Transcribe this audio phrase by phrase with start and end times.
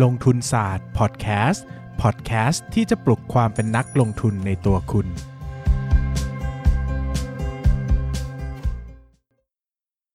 [0.00, 1.64] ลงทุนศาสตร์พอดแคสต์
[2.02, 5.06] พอดแคสต์ที่จะปลุกความเป็นนักลงทุนในตัวคุณ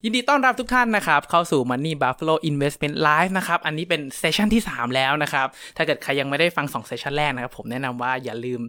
[0.03, 5.47] ยินดีต้อนรับทุกท่านนะครับ เข้าสู่ Money Buffalo Investment Live นะครับ อันนี้เป็น session ที่ 3 แล้วนะครับ
[5.77, 8.61] ถ้าเกิดใครยังไม่ได้ฟัง2 session แรกนะครับ ผมแนะนำว่าอย่าลืม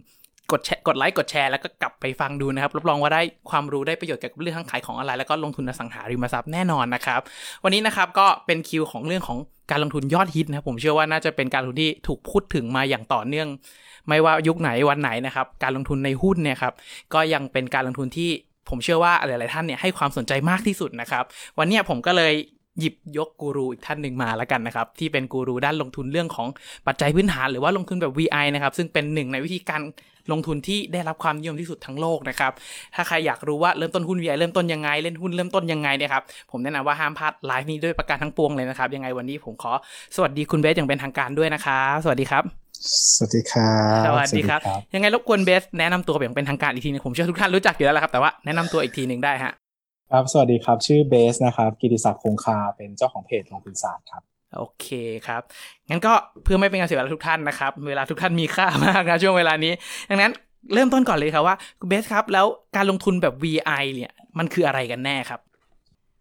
[0.51, 7.21] กดแชร์กดไลค์กดแชร์แล้วก็กลับไปฟังดูนะครับ รับรองว่าได้ความรู้ได้ประโยชน์เกี่ยวกับเรื่องทั้งขายของออนไลน์แล้วก็ลงทุนอสังหาริมทรัพย์แน่นอนนะครับ
[7.63, 9.39] วันนี้นะครับก็เป็นคิวของเรื่องของ
[9.71, 13.47] การลงทุนยอดฮิตนะผมเชื่อว่าน่าจะเป็นการลงทุนที่ถูกพูดถึงมาอย่างต่อเนื่อง
[14.07, 16.73] ไม่ว่ายุคไหนวันไหนนะครับ การลงทุนในหุ้นเนี่ยครับ
[17.13, 18.29] ก็ยังเป็นการลงทุนที่
[18.69, 21.23] ผมเชื่อว่าหลายๆท่านเนี่ยให้ความสนใจมากที่สุดนะครับ
[21.57, 22.33] วันนี้ผมก็เลย
[22.79, 26.47] หยิบยกกูรูอีกท่านหนึ่งมาแล้วกันนะครับ ที่เป็นกูรูด้านลงทุนเรื่องของ
[26.87, 29.81] ปัจจัยพื้นฐานหรือว่าลงทุนแบบ VI นะครับ ซึ่งเป็นหนึ่งในวิธีการ
[30.31, 32.51] ลงทุนที่ได้รับความนิยมที่สุดทั้งโลกนะครับ
[32.95, 39.71] ถ้าใครอยากรู้ว่าเริ่มต้นหุ้น VI เริ่มต้นยังไง เล่นหุ้นเริ่มต้นยังไงเนี่ยครับ ผมแนะนำว่าห้ามพลาดไลฟ์นี้ด้วยประการทั้งปวงเลยนะครับ ยังไงวันนี้ผมขอ
[40.15, 42.43] สวัสดีคุณเบสอย่างเป็นทางการด้วยนะครับสวัสดีครับ
[43.15, 44.59] สวัสดีครับสวัสดีครับ
[44.93, 49.53] ยังไงรบกวนเบสแนะนำตัวอย่างเป็นทางการอีกทีนึงผมเชื่อทุกท่านรู้จักอยู่แล้วแหละครับแต่ว่าแนะนำตัวอีกทีหนึ่งได้ฮะ
[50.11, 54.23] ครับ สวัสดีครับ ชื่อเบสนะครับ กิติศักดิ์คงคา เป็นเจ้าของเพจลงทุนศาสตร์ครับ
[54.55, 54.87] โอเค
[55.27, 55.41] ครับ
[55.89, 59.73] งั้นก็เพื่อไม่เป็นการเสียเวลาทุกท่านนะครับ เวลาทุกท่านมีค่ามากนะช่วงเวลานี้
[60.09, 60.31] ดังนั้น
[60.73, 61.55] เริ่มต้นก่อนเลยครับว่า
[61.87, 65.39] เบสครับ แล้วการลงทุนแบบ VI เนี่ยมันคืออะไรกันแน่ครับ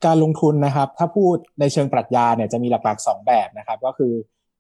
[0.07, 4.13] การลงทุนนะครับ ถ้าพูดในเชิงปรัชญาเนี่ยจะมีหลักๆ 2 แบบนะครับ ก็คือ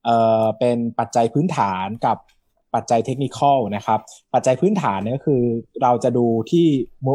[0.04, 2.16] เอ่อเป็นปัจจัยพื้นฐานกับ
[2.74, 4.00] ปัจจัยเทคนิคอลนะครับ
[4.34, 5.42] ปัจจัยพื้นฐานเนี่ยก็คือ
[5.82, 6.66] เราจะดูที่
[7.06, 7.14] มุ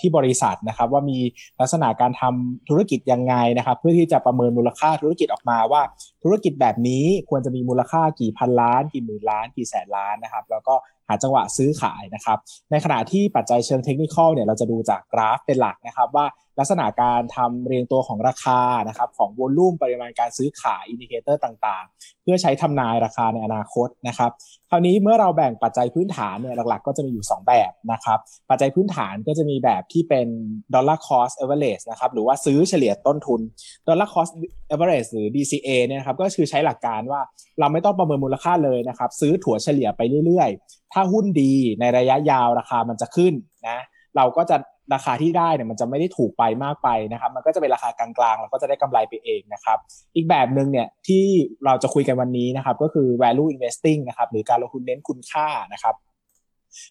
[0.00, 1.18] ที่บริษัทนะครับว่ามี
[1.60, 5.82] ลักษณะการทำธุรกิจยังไงนะครับ เพื่อที่จะประเมินมูลค่าธุรกิจออกมาว่า
[6.22, 10.74] ธุรกิจแบบนี้ควรจะมีมูลค่ากี่พันล้าน กี่หมื่นล้าน กี่แสนล้านนะครับ แล้วก็
[11.08, 12.38] หาจังหวะซื้อขายนะครับ
[12.70, 16.26] ในขณะที่ปัจจัยเชิง technical เนี่ยเราจะดูจากกราฟเป็นหลักนะครับว่า
[16.58, 24.30] ลักษณะการทำเรียงตัวของราคานะครับของ volume ปริมาณการซื้อขาย indicator ต่างๆ เพื่อใช้ทำนายราคาในอนาคตนะครับ
[24.70, 28.18] คราวนี้เมื่อเราแบ่งปัจจัยพื้นฐานเนี่ยหลักๆ ก็จะมีอยู่ 2 แบบนะครับ
[28.50, 30.28] ปัจจัยพื้นฐานก็จะมีแบบที่เป็น
[30.74, 33.40] dollar cost average นะครับหรือว่าซื้อเฉลี่ยต้นทุน
[33.86, 34.32] dollar cost
[34.72, 37.20] average หรือ DCA เนี่ยครับก็คือใช้หลักการว่า
[37.58, 43.34] เราไม่ต้องประเมินมูลค่าเลยนะครับซื้อถั่วเฉลี่ยไปเรื่อยๆ ถ้าหุ้นดีในระยะยาวราคามันจะขึ้น
[43.68, 43.78] นะ
[44.18, 44.56] เราก็จะ
[44.94, 49.78] ราคาที่ได้เนี่ยมันจะไม่ได้ถูกไปมากไปนะครับ มันก็จะเป็นราคากลางๆเราก็จะได้กำไรไปเองนะครับ
[50.16, 51.24] อีกแบบหนึ่งเนี่ยที่
[51.64, 55.94] เราจะคุยกันวันนี้นะครับ ก็คือ value investing นะครับหรือการลงทุนเน้นคุณค่านะครับ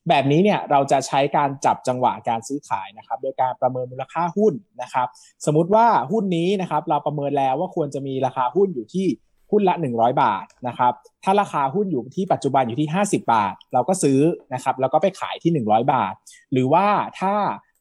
[0.10, 5.08] แบบนี้เนี่ยเราจะใช้การจับจังหวะการซื้อขายนะครับ โดยการประเมินมูลค่าหุ้นนะครับ
[5.46, 9.08] สมมุติว่าหุ้นนี้นะครับ เราประเมินแล้วว่าควรจะมีราคาหุ้นอยู่ที่
[9.52, 10.94] หุ้นละ 100 บาทนะครับ
[11.24, 14.20] ถ้าราคาหุ้นอยู่ที่ปัจจุบันอยู่ที่ 50 บาท เราก็ซื้อ
[14.54, 16.14] นะครับ แล้วก็ไปขายที่ 100 บาท
[16.52, 16.86] หรือว่า
[17.20, 17.34] ถ้า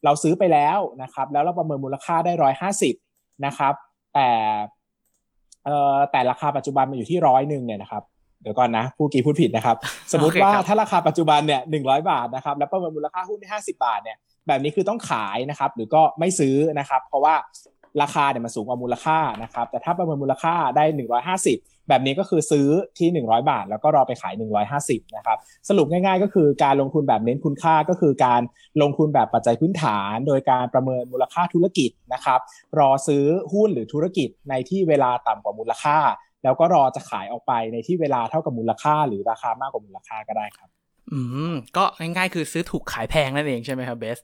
[0.03, 2.95] เราซื้อไปแล้วนะครับ แล้วเราประเมินมูลค่าได้ร้อยห้าสิบ
[3.45, 3.73] นะครับ
[4.13, 4.29] แต่
[5.65, 8.03] เอ่อแต่ราคาปัจจุบันมันอยู่ที่ร้อยหนึ่งเนี่ยนะครับ
[8.41, 9.77] เดี๋ยวก่อนนะผู้กี้พูดผิดนะครับ
[10.11, 14.17] สมมติว่าถ้าราคาปัจจุบันเนี่ยหนึ่งร้อยบาทนะครับ แล้วประเมินมูลค่าหุ้นที่ห้าสิบาทเนี่ย
[14.47, 17.35] แบบนี้คือต้องขายนะครับ หรือก็ไม่ซื้อนะครับ เพราะว่า
[18.01, 21.57] ราคาเนี่ยมันสูงกว่ามูลค่านะครับแต่ถ้าประเมินมูลค่าได้หนึ่งร้อยห้าสิบ
[21.89, 22.67] แบบนี้ก็คือซื้อ
[22.97, 24.33] ที่ 100 บาท แล้วก็รอไปขาย
[24.75, 25.37] 150นะครับ
[25.69, 28.41] สรุปง่ายๆ ก็คือการลงทุนแบบเน้นคุณค่าก็คือการ
[28.81, 32.39] ลงทุนแบบปัจจัยพื้นฐาน โดยการประเมินมูลค่าธุรกิจนะครับ
[32.79, 35.97] รอซื้อหุ้นหรือธุรกิจในที่เวลาต่ำกว่ามูลค่า
[36.43, 40.69] แล้วก็รอจะขายออกไปในที่เวลาเท่ากับมูลค่า หรือราคามากกว่ามูลค่าก็ได้ครับ
[41.13, 41.19] อื
[41.51, 44.19] มก็ง่ายๆ คือซื้อถูกขายแพงนั่นเองใช่ไหมครับเบส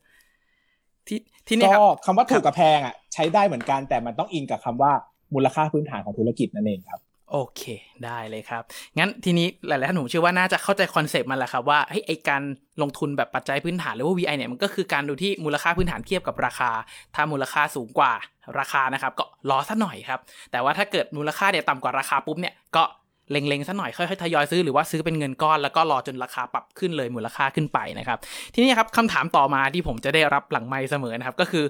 [1.08, 4.92] ที่ที่นี่คก็รับคำว่าถูกกับแพงอะใช้ได้เหมือนกันแต่มันต้องอิงกับคำว่า
[5.34, 7.64] มูลค่าพื้นฐานของธุรกิจนั่นเองครับ โอเค
[8.06, 8.64] ได้เลยครับ
[8.98, 12.42] งั้นทีนี้หลายๆท่านผมเชื่อว่าน่าจะเข้าใจคอนเซปต์มันแหละครับว่าเฮ้ยไอการ
[12.82, 16.72] ลงทุนแบบปัจจัยพื้นฐานหรือว่า VI เนี่ยมันก็คือการดูที่มูลค่าพื้นฐานเทียบกับราคา
[17.16, 18.14] ถ้ามูลค่าสูงกว่า
[18.60, 20.20] ราคานะครับ ก็รอสักหน่อยครับ
[20.52, 22.84] แต่ว่าถ้าเกิดมูลค่าเนี่ยต่ำกว่าราคาปุ๊บเนี่ยก็
[23.32, 28.18] เล็งๆสักหน่อยค่อยๆทยอยซื้อหรือว่าซื้อเป็นเงินก้อนแล้วก็รอจนราคาปรับขึ้นเลยมูลค่าขึ้นไปนะครับ
[28.54, 31.66] ทีนี้ครับคำถามต่อมาที่ผมจะได้รับหลังไมค์เสมอนะครับก็คือ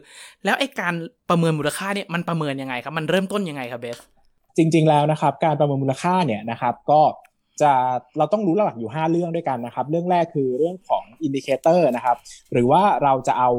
[0.46, 0.94] แล้วไอ้การ
[1.30, 4.00] ประเมินมูลค่าเนี่ยมันประเมินยังไงครับ มันเริ่มต้นยังไงครับเบส
[4.58, 7.02] จริง ๆแล้วนะครับ การประเมินมูลค่าเนี่ยนะครับก็
[7.62, 7.72] จะ
[8.18, 12.18] เราต้องรู้หลักอยู่ 5 เรื่องด้วยกันนะครับ เรื่องแรกคือเรื่องของ indicator นะครับ
[12.54, 13.52] หรือว่าเราจะเอา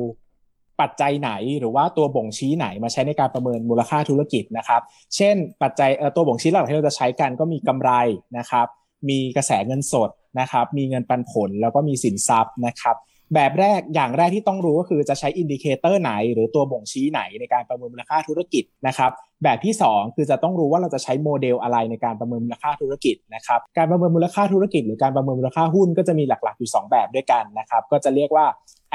[0.81, 4.83] ปัจจัยไหนหรือว่าตัวบ่งชี้ไหนมาใช้ในการประเมินมูลค่าธุรกิจนะครับ
[5.17, 7.91] เช่น ปัจจัยเอ่อตัวบ่งชี้หลักที่เราจะใช้กันก็มีกำไร
[8.39, 8.67] นะครับ
[9.09, 10.11] มีกระแสเงินสด
[10.41, 12.97] นะครับ มีเงินปันผลแล้วก็มีสินทรัพย์นะครับ
[13.35, 19.11] แบบแรกอย่างแรกที่ต้องรู้ก็คือจะใช้ indicator ไหน หรือตัวบ่งชี้ไหนในการประเมินมูลค่าธุรกิจนะครับ
[19.45, 28.47] แบบที่ 2 คือจะต้องรู้ว่าเราจะใช้โมเดลอะไรในการประเมินมูลค่าธุรกิจนะครับ การประเมินมูลค่าธุรกิจ หรือการประเมินมูลค่าหุ้นก็จะมีหลักๆอยู่ 2 แบบด้วยกันนะครับ ก็จะเรียกว่า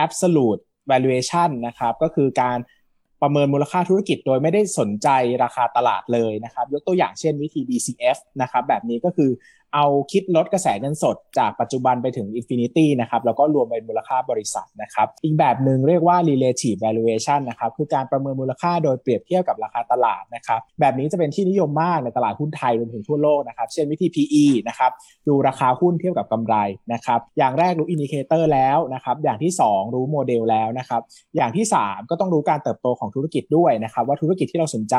[0.05, 0.61] absolute
[0.91, 2.57] valuation นะครับ ก็คือการ
[3.21, 5.09] ประเมินมูลค่าธุรกิจโดยไม่ได้สนใจ
[5.43, 9.29] ราคาตลาดเลยนะครับ ยกตัวอย่างเช่นวิธี DCF นะครับ แบบนี้ก็คือ
[9.73, 24.91] เอาคิดลดกระแสเงินสดจากปัจจุบันไปถึง infinity นะครับแล้วก็รวมเป็นมูลค่าบริษัทนะครับอีกแบบหนึ่งเรียกว่า relative valuation นะครับคือการประเมินมูลค่าโดยเปรียบเทียบกับราคาตลาดนะครับแบบนี้จะเป็นที่นิยมมากในตลาดหุ้นไทยรวมถึงทั่วโลกนะครับเช่นวิธี PE นะครับ
[25.27, 26.55] ดูราคาหุ้นเทียบกับกำไร
[26.93, 31.01] นะครับอย่างแรกรู้ indicator แล้วนะครับอย่างที่ 2 รู้โมเดลแล้วนะครับ
[31.35, 34.95] อย่างที่ 3 ก็ต้องรู้การเติบโตของธุรกิจด้วยนะครับว่าธุรกิจที่เราสนใจ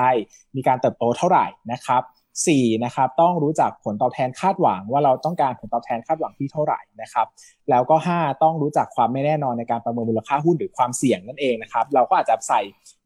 [0.56, 2.02] มีการเติบโตเท่าไหร่นะครับ
[2.38, 7.26] 4นะครับต้องรู้จักผลตอบแทนคาดหวัง ว่าเราต้องการผลตอบแทนคาดหวังที่เท่าไหร่นะครับ
[7.70, 12.60] แล้วก็ 5 ต้องรู้จักความไม่แน่นอนในการประเมินมูลค่าหุ้นหรือความเสี่ยงนั่นเองนะครับเราก็อาจจะใส่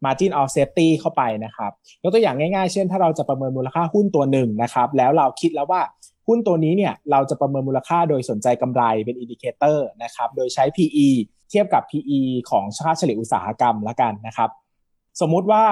[0.05, 1.71] margin of safety เข้าไปนะครับ
[2.03, 5.82] ยกตัวอย่างง่ายๆ เช่น ถ้าเราจะประเมินมูลค่าหุ้นตัวหนึ่งนะครับแล้วเราคิดแล้วว่า
[6.29, 11.09] หุ้นตัวนี้เนี่ยเราจะประเมินมูลค่าโดยสนใจกำไรเป็น indicator นะครับโดยใช้ PE
[11.50, 12.20] เทียบกับ PE
[12.50, 14.50] ของชาติเฉลี่ยอุตสาหกรรมละกันนะครับ
[15.21, 15.63] สมมุติว่า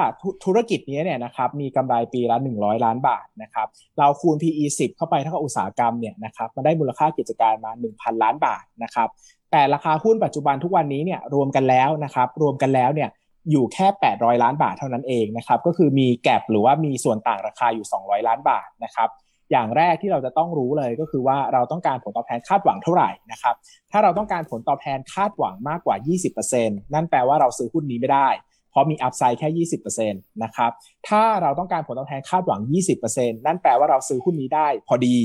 [0.45, 3.67] ธุรกิจนี้เนี่ยนะครับมีกำไรปีละ 100 ล้านบาทนะครับ
[3.99, 9.09] เราคูณ PE 10 เข้าไปเท่ากับอุตสาหกรรมเนี่ยนะครับมาได้มูลค่ากิจการมา 1,000 ล้านบาทนะครับ
[9.51, 13.11] แต่ราคาหุ้นปัจจุบันทุกวันนี้เนี่ยรวมกันแล้วนะครับรวมกันแล้วเนี่ย
[13.51, 19.09] อยู่แค่ 800 ล้านบาทเท่านั้นเองนะครับก็คือมีแกลบหรือว่ามีส่วนต่างราคาอยู่ 200 ล้านบาทนะครับ
[19.51, 23.55] อย่างแรกที่เราจะต้องรู้เลยก็คือว่าเราต้องการผลตอบแทนคาดหวังเท่าไหร่นะครับ
[23.91, 25.97] ถ้าเราต้องการผลตอบแทนคาดหวังมากกว่า
[26.45, 28.29] 20%นั่นแปลว่าเราซื้อหุ้นนี้ไม่ได้
[28.73, 29.67] เพราะมีอัพไซด์แค่
[30.09, 30.71] 20%นะครับ
[31.09, 32.61] ถ้าเราต้องการผลตอบแทนคาดหวัง
[33.05, 35.17] 20%นั่นแปลว่าเราซื้อหุ้นนี้ได้พอดี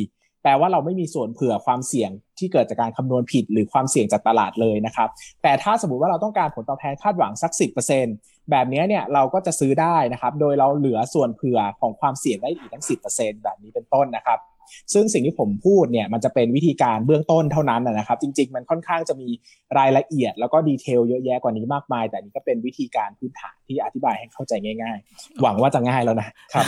[0.43, 5.09] แปลว่าเราไม่มีส่วนเผื่อความเสี่ยงที่เกิดจากการคำนวณผิดหรือความเสี่ยงจากตลาดเลยนะครับ
[5.43, 7.51] แต่ถ้าสมมติว่าเราต้องการผลตอบแทนคาดหวังสัก
[8.01, 14.39] 10%แบบนี้เนี่ยเราก็จะซื้อได้นะครับโดยเราเหลือส่วนเผื่อของความเสี่ยงได้อีกทั้ง 10%แบบนี้เป็นต้นนะครับ
[14.93, 19.29] ซึ่งสิ่งที่ผมพูดเนี่ยมันจะเป็นวิธีการเบื้องต้นเท่านั้นนะครับ จริง ๆ มันค่อนข้างจะมี
[19.77, 26.65] รายละเอียด แล้วก็ดีเทลเยอะแยะกว่านี้มากมาย แต่นี่ก็เป็นวิธีการพื้นฐานที่อธิบายให้เข้าใจง่าย ๆ หวังว่าจะง่ายแล้วนะครับ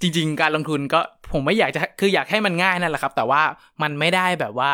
[0.00, 1.00] จริง ๆ การลงทุนก็
[1.32, 3.42] ผมไม่อยากจะคืออยากให้มันง่ายนั่นแหละครับ แต่ว่า
[3.82, 4.70] มันไม่ได้แบบว่า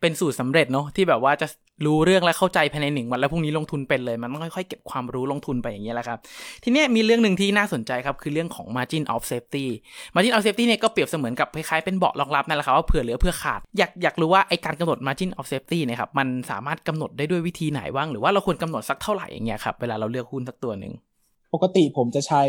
[0.00, 1.46] เป็นสูตรสาเร็จเนาะที่แบบว่าจะ
[1.84, 6.18] รู้เรื่องและเข้าใจภายในหนึ่งวันแล้วพรุ่งนี้ลงทุนเป็นเลย มันต้องค่อยๆเก็บความรู้ลงทุนไปอย่างเงี้ยแหละครับ
[6.64, 9.66] ทีนี้มีเรื่องหนึ่งที่น่าสนใจครับ คือเรื่องของ margin of safety
[10.14, 20.92] margin of safety เนี่ยก็เปรียบเสมือนกับคล้ายๆเป็นเบาะรองรับนั่นแหละครับว่าเผื่อเหลือเพื่อขาด อยากอยากรู้ว่าไอการกำหนด margin of safety เนี่ยครับมันสามารถกำหนดได้ด้วยวิธีไหนบ้าง หรือว่าเราควรกำหนดสักเท่าไหร่อย่างเงี้ยครับเวลาเราเลือกหุ้นสักตัวหนึ่ง
[21.54, 22.44] ปกติผมจะใช้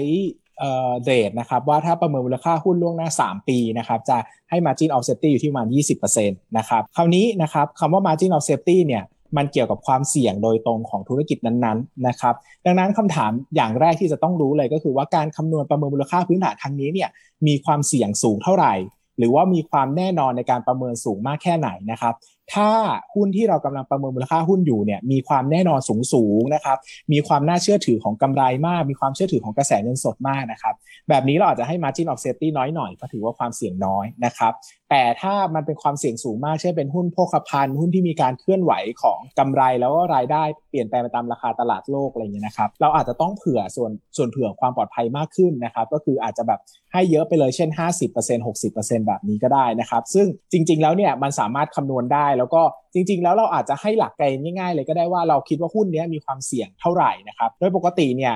[1.03, 4.17] เรทนะครับว่าถ้าประเมินมูลค่าหุ้นล่วงหน้า 3 ปีนะครับจะ
[4.49, 5.67] ให้ margin of safety อยู่ที่ประมาณ
[6.07, 9.03] 20%นะครับคราวนี้นะครับคำว่า margin of safety เนี่ย
[9.37, 12.35] มันเกี่ยวกับความเสี่ยงโดยตรงของธุรกิจนั้นๆนะครับ
[12.65, 17.09] ดังนั้นคำถามอย่างแรกที่จะต้องรู้เลยก็คือว่าการคำนวณประเมินมูลค่าพื้นฐานครั้งนี้เนี่ย
[17.47, 18.73] มีความเสี่ยงสูงเท่าไหร่
[19.17, 22.13] หรือว่ามีความแน่นอนในการประเมินสูงมากแค่ไหนนะครับ
[22.53, 22.69] ถ้า
[23.15, 26.77] หุ้นที่เรากำลังประเมินมูลค่าหุ้นอยู่เนี่ยมีความแน่นอนสูงสูงนะครับ
[27.11, 30.75] มีความน่าเชื่อถือของกำไรมาก มีความเชื่อถือของกระแสเงินสดมากนะครับ
[31.09, 34.53] แบบนี้เราอาจจะให้ margin of safety น้อยหน่อยเพราะถือว่าความเสี่ยงน้อยนะครับ
[34.93, 46.59] แต่ถ้ามันเป็นความเสี่ยงสูงมากเช่นเป็นหุ้นโภคภัณฑ์หุ้นที่มีการเคลื่อนไหวของกำไรแล้วก็รายได้เปลี่ยนแปลงไปตามราคาตลาดโลกอะไรเงี้ยนะครับเราอาจจะต้องเผื่อส่วนส่วนเผื่อความปลอดภัยมากขึ้นนะครับก็คืออาจจะแบบ
[46.93, 47.69] ให้เยอะไปเลยเช่น
[48.09, 52.61] 50% 60%แบบนี้ก็ได้นะครับซึ่งจริง ๆ แล้วเนี่ยมันสามารถคำนวณได้แล้วก็
[52.93, 58.33] จริง ๆ แล้วเราอาจจะให้หลักเกณฑ์ง่าย ๆ เลยก็ได้ว่าเราคิดว่าหุ้นนี้มีความเสี่ยงเท่าไหร่นะครับโดยปกติเนี่ย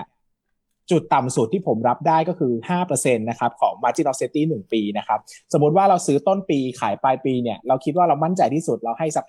[0.91, 2.53] จุดต่ำสุดที่ผมรับได้ก็คือ
[2.85, 5.19] 5%นะครับของ margin of safety 1 ปีนะครับ
[5.53, 9.25] สมมติว่าเราซื้อต้นปีขายปลายปีเนี่ย เราคิดว่าเรามั่นใจที่สุดเราให้สัก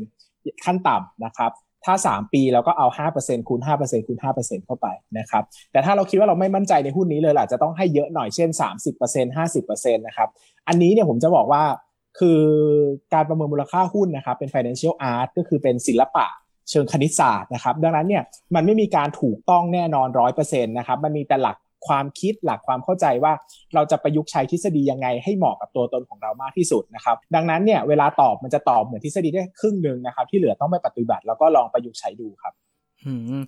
[0.00, 1.52] 5%ขั้นต่ำนะครับ
[1.84, 2.86] ถ้า 3 ปีเราก็เอา
[3.18, 4.86] 5%คูณ 5%คูณ 5%เข้าไป
[5.18, 8.48] นะครับ แต่ถ้าเราคิดว่าเราไม่มั่นใจในหุ้นนี้เลยอาจจะต้องให้เยอะหน่อยเช่น
[8.94, 10.28] 30% 50%นะครับ
[10.68, 11.64] อันนี้เนี่ยผมจะบอกว่า
[12.18, 12.40] คือ
[13.14, 16.26] การประเมินมูลค่าหุ้นนะครับเป็น financial art ก็คือเป็นศิลปะ
[16.70, 18.22] เชิงคณิตศาสตร์นะครับ ดังนั้นเนี่ย
[18.54, 21.56] มันไม่มีการถูกต้องแน่นอนร้อยเปอร์เซ็นต์นะครับมันมีแต่หลัก
[21.88, 23.32] ความคิดหลักความเข้าใจว่า
[23.74, 32.54] เราจะประยุกต์ใช้ทฤษฎียังไงให้เหมาะกับตัวตนของเรามากที่สุดนะครับดังนั้นเนี่ยเวลาตอบมันจะตอบเหมือนทฤษฎีได้ครึ่งหนึ่งนะครับที่เหลือต้องไปปฏิบัติแล้วก็ลองประยุกต์ใช้ดูครับ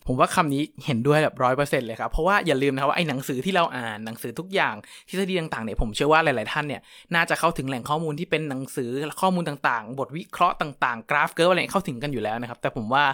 [0.07, 4.75] ผมว่าคำนี้เห็นด้วยแบบร้อยเปอร์เซ็นต์เลยครับ เพราะว่าอย่าลืมนะครับว่าไอ้หนังสือที่เราอ่านหนังสือทุกอย่าง
[5.09, 6.81] ทฤษฎีต่างๆเนี่ยผมเชื่อว่าหลายๆท่านเนี่ย
[7.15, 13.05] น่าจะเข้าถึงแหล่งข้อมูลที่เป็นหนังสือข้อมูลต่างๆ บทวิเคราะห์ต่างๆ กราฟเกิร์ฟอะไรเข้าถึงกันอยู่แล้วนะครับ แต่ผมว่า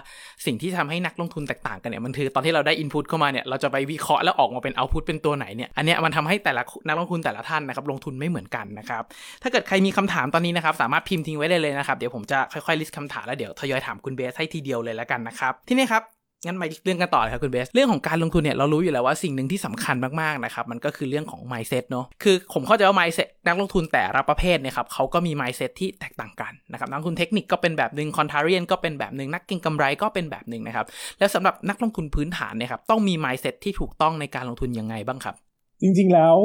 [0.45, 9.03] สิ่งที่ทำให้นักลงทุนแตกต่างกันเนี่ยมันคือตอนที่เราได้ input เข้ามาเนี่ยเราจะไปวิเคราะห์แล้วออกมาเป็น output เป็นตัวไหนเนี่ยอันเนี้ยมันทำให้แต่ละนักลงทุนแต่ละท่านนะครับลงทุนไม่เหมือนกันนะครับ
[9.41, 16.03] ถ้าเกิดใครมีคำถามตอนนี้นะครับสามารถพิมพ์ทิ้งไว้ได้เลยนะครับเดี๋ยวผมจะค่อยๆ list คำถามแล้วเดี๋ยวทยอยถามคุณเบสให้ทีเดียวเลยแล้วกันนะครับทีนี้ครับ
[16.45, 30.85] งั้นมาเรื่องกันต่อเลยครับคุณเบส เรื่องของการลงทุนเนี่ยเรารู้อยู่แล้วว่าสิ่งหนึ่งที่สำคัญมากๆนะครับมันก็คือเรื่องของ mindset เนาะคือผมเข้าใจว่า mindset นักลงทุนแต่ละประเภทเนี่ยครับเขาก็มี mindset ที่แตกต่างกันนะครับนักลงทุนเทคนิคก็เป็นแบบหนึ่ง contrarian ก็เป็นแบบหนึ่งนักเก็งกำไรก็เป็นแบบหนึ่งนะครับ
[31.19, 35.35] แล้วสำหรับนักลงทุนพื้นฐานเนี่ยครับต้องมี mindset ที่ถูกต้องในการลงทุนยังไงบ้างครับ
[35.81, 36.35] จริงๆแล้ว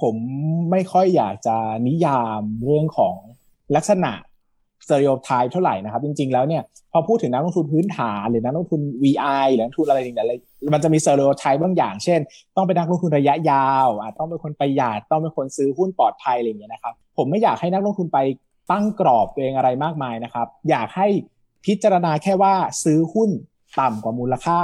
[0.00, 0.16] ผม
[0.70, 1.56] ไม่ค่อยอยากจะ
[1.86, 3.16] นิยามเรื่องของ
[3.76, 4.12] ลักษณะ
[4.84, 10.26] สเตอริโอไทป์เท่าไหร่นะครับ จริง ๆ แล้วเนี่ยพอพูดถึงนักลงทุนพื้นฐานหรือนักลงทุน VI หรือนักลงทุนอะไรอย่างเงี้ย
[10.74, 12.20] มันจะมีสเตอริโอไทป์บางอย่าง เช่น
[12.56, 18.18] ต้องเป็นนักลงทุนระยะยาวอะต้องเป็นคนประหยัดต้องเป็นคนซื้อหุ้นปลอดภัยอะไรอย่างเงี้ยนะครับ ผมไม่อยากให้นักลงทุนไป
[18.70, 21.08] ตั้งกรอบตัวเองอะไรมากมายนะครับ อยากให้
[21.66, 23.30] พิจารณาแค่ว่าซื้อหุ้น
[23.80, 24.60] ต่ำกว่ามูลค่า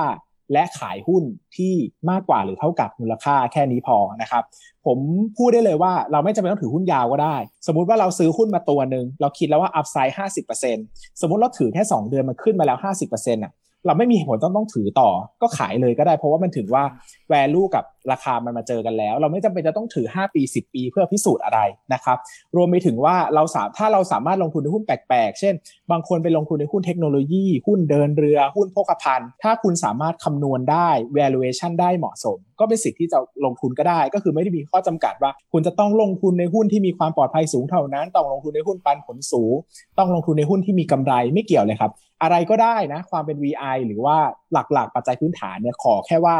[0.52, 1.24] และขายหุ้น
[1.56, 1.74] ที่
[2.10, 4.42] มากกว่าหรือเท่ากับมูลค่าแค่นี้พอนะครับ
[4.86, 4.98] ผม
[5.36, 7.36] พูดได้เลยว่าเราไม่จำเป็นต้องถือหุ้นยาวก็ได้
[7.66, 10.76] สมมุติว่าเราซื้อหุ้นมาตัวหนึ่งเราคิดแล้วว่าอัพไซด์ห้าสิบเปอร์เซ็น
[11.20, 13.52] สมมติเราถือแค่2เดือนมันขึ้นมาแล้วห้าสิบเปอร์เซ็นต์อะ
[13.86, 15.10] เราไม่มีเหตุผลต้องต้องถือต่อ
[15.42, 16.84] ก็ขายเลยก็ได้ เพราะว่ามันถือว่า
[17.32, 21.60] value กับราคามันมาเจอกันแล้ว เราไม่จำเป็นจะต้องถือ 5 ปี 10 ปีเพื่อพิสูจน์อะไร
[21.92, 22.18] นะครับ
[22.56, 25.54] รวมไปถึงว่าเราสามถ้าเราสามารถลงทุนในหุ้นแปลกๆ เช่น
[25.90, 30.88] บางคนไปลงทุนในหุ้นเทคโนโลยี หุ้นเดินเรือหุ้นโภคภัณฑ์ถ้าคุณสามารถคำนวณได้
[31.18, 39.54] valuation ได้เหมาะสม ก็เป็นสิทธิ์ที่จะลงทุนก็ได้ ก็คือไม่ได้มีข้อจำกัดว่า คุณจะต้องลงทุนในหุ้นที่มีความปลอดภัยสูงเท่านั้น ต้องลงทุนในหุ้นปันผลสูง
[39.98, 44.16] ต้องลงทุนในหุ้นที่มีกำไรไม่เกี่ยวเลยครับ อะไรก็ได้นะ ความเป็น VI หรือว่า
[44.52, 46.36] หลักๆ ปัจจัยพื้นฐานเนี่ยขอแค่ว่า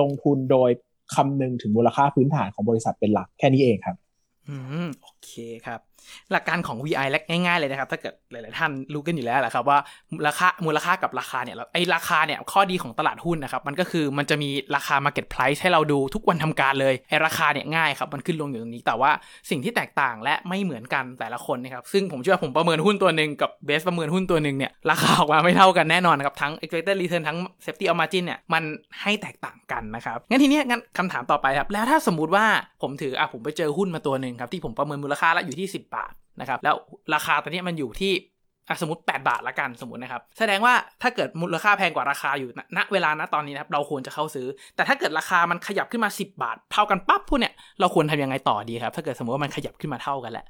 [0.00, 0.70] ลงทุนโดย
[1.14, 3.96] คำนึงถึงมูลค่าพื้นฐานของบริษัทเป็นหลักแค่นี้เองครับ
[4.48, 4.56] อื
[4.86, 5.30] ม โอเค
[5.66, 5.80] ครับ
[6.32, 9.78] หลักการของ VI และง่ายๆเลยนะครับ ถ้าเกิดหลายๆท่านรู้กันอยู่แล้วแหละครับว่า
[10.14, 19.10] มูลค่ามูลค่ากับราคาเนี่ยไอราคาเนี่ยข้อดีของตลาดหุ้นนะครับ มันก็คือมันจะมีราคา Market Price ให้เราดูทุกวันทำการเลยไอราคาเนี่ยง่ายครับมันขึ้นลงอยู่ตรงนี้ แต่ว่า
[19.50, 28.62] สิ่งที่แตกต่างและไม่เหมือนกันแต่ละคนนะครับซึ่งผมเชื่อว่าผมประเมินหุ้นตัวหนึ่งกับเบสประเมินหุ้นตัวหนึ่งเนี่ยราคาออกมาไม่เท่ากันแน่นอนนะครับทั้ง expected return ทั้ง safety of margin เนี่ยมัน
[29.02, 32.44] ให้แตกต่างกันนะครับงั้นทีนี้งั้นคำถามต่อไปครับแล้วถ้าสมมติว่า
[32.82, 35.84] ผมถืออะผมไปเจอหุ้นมาตัวหนึ่งครับที่ผมประเมินมูลค่าแล้วอยู่ที่ 10บ
[36.40, 36.74] นะครับ แล้ว
[37.14, 38.12] ราคาตอนนี้มันอยู่ที่
[38.80, 50.46] สมมติ 8 บาทละกันสมมตินะครับ แสดงว่าถ้าเกิดมูลค่าแพงกว่าราคาอยู่ณเวลาณตอนนี้นะครับเราควรจะเข้าซื้อ แต่ถ้าเกิดราคามันขยับขึ้นมา 10 บาท เท่ากันปั๊บพวกเนี่ยเราควรทำยังไงต่อดีครับ ถ้าเกิดสมมติว่ามันขยับขึ้นมาเท่ากันแหละ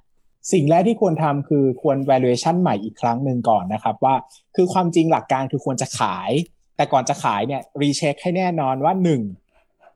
[0.53, 4.15] สิ่งแรกที่ควรทำคือควร valuation ใหม่อีกครั้งหนึ่งก่อนนะครับว่า
[4.57, 6.31] คือความจริงหลักการคือควรจะขาย
[6.77, 9.46] แต่ก่อนจะขายเนี่ยรีเช็คให้แน่นอนว่า 1.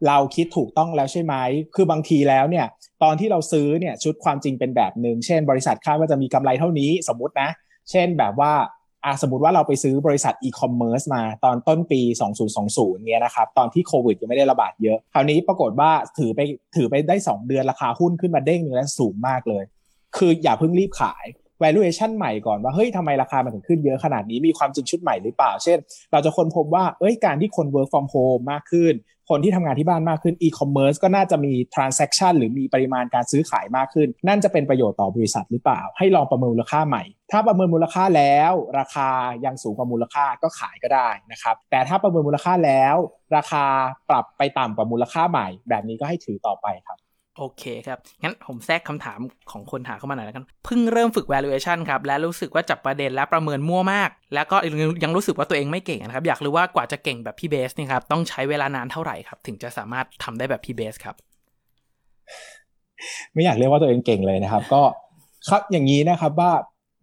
[0.09, 1.35] เราคิดถูกต้องแล้วใช่ไหม
[1.75, 2.66] คือบางทีแล้วเนี่ย
[3.02, 7.49] ตอนที่เราซื้อเนี่ยชุดความจริงเป็นแบบหนึ่ง เช่น บริษัทคาดว่าจะมีกำไรเท่านี้สมมตินะ
[7.90, 8.52] เช่นแบบว่า
[9.04, 12.00] อ่าสมมติว่าเราไปซื้อบริษัทอีคอมเมิร์ซมาตอนต้นปี
[12.52, 16.40] 2020 เนี่ยนะครับ ตอนที่โควิดยังไม่ได้ระบาดเยอะ คราวนี้ปรากฏว่าถือไป
[16.76, 19.64] ถือไปได้ 2 เดือนราคาหุ้นขึ้นมาเด้งนึงแล้วสูงมากเลย
[20.16, 21.25] คืออย่าเพิ่งรีบขาย
[21.62, 25.78] valuation ใหม่ก่อนว่า เฮ้ยทำไมราคามันถึงขึ้นเยอะขนาดนี้มีความจริงชุดใหม่หรือเปล่า เช่น
[26.12, 28.95] เราจะค้นพบว่าเอ้ยการที่คน work from home มากขึ้น
[29.30, 39.08] คนที่ทำงานที่บ้านมากขึ้น e-commerce ก็น่าจะมี transaction หรือมีปริมาณการซื้อขายมากขึ้น นั่นจะเป็นประโยชน์ต่อบริษัทหรือเปล่า ให้ลองประเมินมูลค่าใหม่ ถ้าประเมินมูลค่าแล้ว ราคา
[39.44, 42.96] ยังสูงกว่ามูลค่าก็ขายก็ได้นะครับแต่ถ้าประเมินมูลค่าแล้ว
[43.37, 43.64] ราคา
[44.10, 46.99] ปรับไปต่ำกว่ามูลค่าใหม่ แบบนี้ก็ให้ถือต่อไปครับ
[47.40, 49.20] โอเคครับ งั้นผมแทรกคำถาม
[49.50, 54.56] ของคนถามเข้ามาหน่อยแล้วกัน เพิ่งเริ่มฝึก valuation ครับ และรู้สึกว่าจับประเด็นและประเมินมั่วมาก แล้วก็
[55.04, 61.14] ยังรู้สึกว่าตัวเองไม่เก่งนะครับ อยากรู้ว่ากว่าจะเก่งแบบพี่เบสนี่ครับ ต้องใช้เวลานานเท่าไหร่ครับ ถึงจะสามารถทำได้แบบพี่เบสครับ
[63.35, 64.82] ไม่อยากเรียกว่าตัวเองเก่งเลยนะครับ ก็
[65.49, 66.52] ครับอย่างนี้นะครับว่า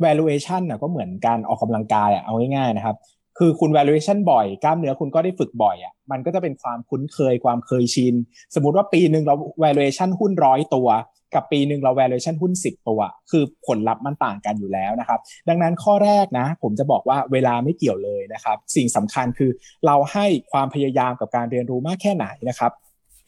[0.06, 2.96] valuation นะก็เหมือนการออกกำลังกายอะเอาง่ายๆนะครับ
[3.40, 8.16] คือคุณ valuation บ่อยกล้ามเนื้อคุณก็ได้ฝึกบ่อยอะมันก็จะเป็นความคุ้นเคยความเคยชิน
[8.56, 10.90] สมมุติว่าปีหนึ่งเรา valuation หุ้นร้อยตัว
[11.36, 13.02] กับปีหนึ่งเรา valuation หุ้น 10 ตัว
[13.32, 19.52] คือผลลัพธ์มันต่างกันอยู่แล้วนะครับ ดังนั้นข้อแรกนะ ผมจะบอกว่าเวลาไม่เกี่ยวเลยนะครับ สิ่งสำคัญคือ
[19.86, 22.72] เราให้ความพยายามกับการเรียนรู้มากแค่ไหนนะครับ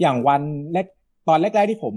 [0.02, 0.42] อย่างวัน
[0.74, 0.88] แรก
[1.28, 1.96] ตอนแรกๆที่ผม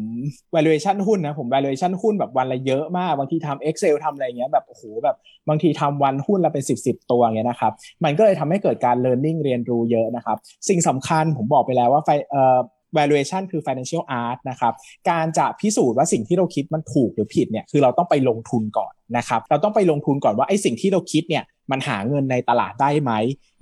[0.55, 5.17] valuation หุ้นนะผม valuation หุ้นแบบวันละเยอะมาก บางทีทำ Excel ทำอะไรเงี้ยแบบโอ้โหแบบ
[5.49, 7.73] บางทีทำวันหุ้นละเป็น 10บสตัวเงี้ยนะครับ
[8.05, 10.37] มันก็เลยทำให้เกิดการ learning เรียนรู้เยอะนะครับ
[10.69, 12.59] สิ่งสำคัญผมบอกไปแล้วว่าเอ่อ
[12.99, 14.73] valuation คือ financial art นะครับ
[15.11, 23.12] การจะพิสูจน์ว่าสิ่งที่เราคิดมันถูกหรือผิดเนี่ยคือเราต้องไปลงทุนก่อน นะครับเราต้องไปลงทุนก่อนว่าไอ้สิ่งที่เราคิดเนี่ยมันหาเงินในตลาดได้ไหม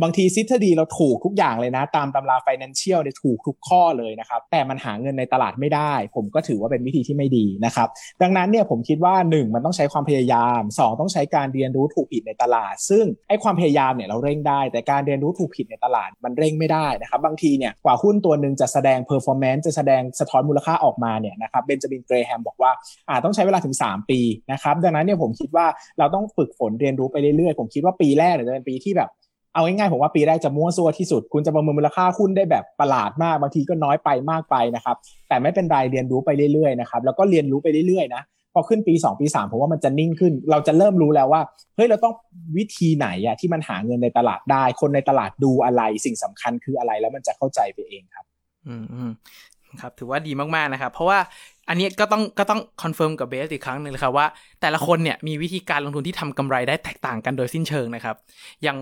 [0.02, 7.88] บางทีซิทดีเราถูกทุกอย่างเลยนะ ตามตำรา financial เนี่ยถูกทุกข้อเลยนะครับ แต่มันหาเงินในตลาดไม่ได้ ผมก็ถือว่าเป็นวิธีที่ไม่ดีนะครับ
[8.23, 22.71] ดังนั้นเนี่ยผมคิดว่า 1 มันต้องใช้ความพยายาม 2 ต้องใช้การเรียนรู้ถูกผิดในตลาด ซึ่งไอ้ความพยายามเนี่ยเราเร่งได้ แต่การเรียนรู้ถูกผิดในตลาดมันเร่งไม่ได้นะครับ บางทีเนี่ยกว่าหุ้นตัวหนึ่งจะแสดง performance จะแสดงสะท้อนมูลค่าออกมาเนี่ยนะครับเบนจามินเกรแฮมบอกว่า
[23.09, 24.21] อาจต้องใช้เวลาถึง 3 ปี
[24.52, 25.66] นะครับดังนั้นเนี่ยผมคิดว่า
[25.99, 29.11] เราต้องฝึกฝนเรียนรู้ไปเรื่อยๆ ผมคิดว่าปีแรกเนี่ยจะเป็นปีที่แบบ
[29.54, 34.97] เอาง่ายๆผมว่าปีแรกจะมั่วซั่วที่สุด คุณจะประเมินมูลค่าหุ้นได้แบบประหลาดมากบางทีก็น้อยไปมากไปนะครับ
[35.28, 38.23] แต่ไม่เป็นไรเรียนรู้ไปเรื่อยๆนะครับแล้วก็เรียนรู้ไปเรื่อยๆนะ
[38.54, 41.42] พอขึ้นปี 2 ปี 3 ผมว่ามันจะนิ่งขึ้น เราจะเริ่มรู้แล้วว่า
[41.76, 42.14] เฮ้ยเราต้อง
[42.56, 48.25] วิธีไหนอะที่มันหาเงินในตลาดได้ คนในตลาดดูอะไรสิ่งสำคัญคืออะไรแล้วมันจะเข้าใจไปเองครับ
[48.66, 49.11] อืมอืม
[49.80, 51.18] ครับถือว่าดีมากๆนะครับ เพราะว่า
[51.68, 54.26] อันนี้ก็ต้องก็ต้อง confirm กับเบสอีกครั้งหนึ่งเลยครับว่า
[54.60, 58.16] แต่ละคนเนี่ยมีวิธีการลงทุนที่ทำกำไรได้แตกต่างกันโดยสิ้นเชิงนะครับ
[58.62, 58.78] อย่าง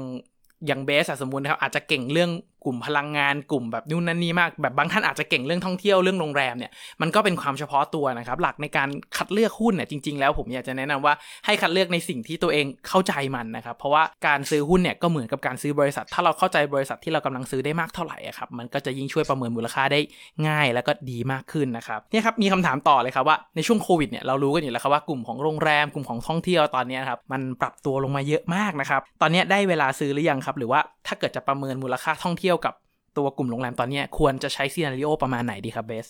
[0.67, 2.31] อย่างเบสสมมุตินะครับอาจจะเก่งเรื่อง
[2.65, 11.15] กลุ่มพลังงานกลุ่มแบบนู่นนั่นนี่มากแบบบางท่านอาจจะเก่งเรื่องท่องเที่ยวเรื่องโรงแรมเนี่ยมันก็เป็นความเฉพาะตัวนะครับ หลักในการคัดเลือกหุ้นเนี่ยจริง ๆ แล้วผมอยากจะแนะนำว่า
[11.47, 20.01] ให้คัดเลือกในสิ่งที่ตัวเองเข้าใจมันนะครับ เพราะว่าการซื้อหุ้นเนี่ยก็เหมือนกับการซื้อบริษัท ถ้าเราเข้าใจบริษัทที่เรากำลังซื้อได้มากเท่าไหร่ครับมันก็จะยิ่งช่วยประเมินมูลค่าได้
[20.49, 32.75] ง่ายแล้วก็ดีมากขึ้นนะครับนี่ครับมีคำถามต่อเลยครับว่าในช่วงโควิดเนี่ยเรารู้กันอยู่แล้วครับว่ากลุ่มของโรงแรมกลุ่มของท่องเที่ยวตอนนี้ครับมันปรับตัวลงมาเยอะมากนะครับตอนนี้ได้เวลาซื้อหรือยังครับหรือว่าถ้าเกิดจะประเมินมูลค่าท่องเที่ยวกับ
[33.19, 36.07] ตัวกลุ่มโรงแรมตอนนี้ควรจะใช้ scenario ประมาณไหนดีครับเบส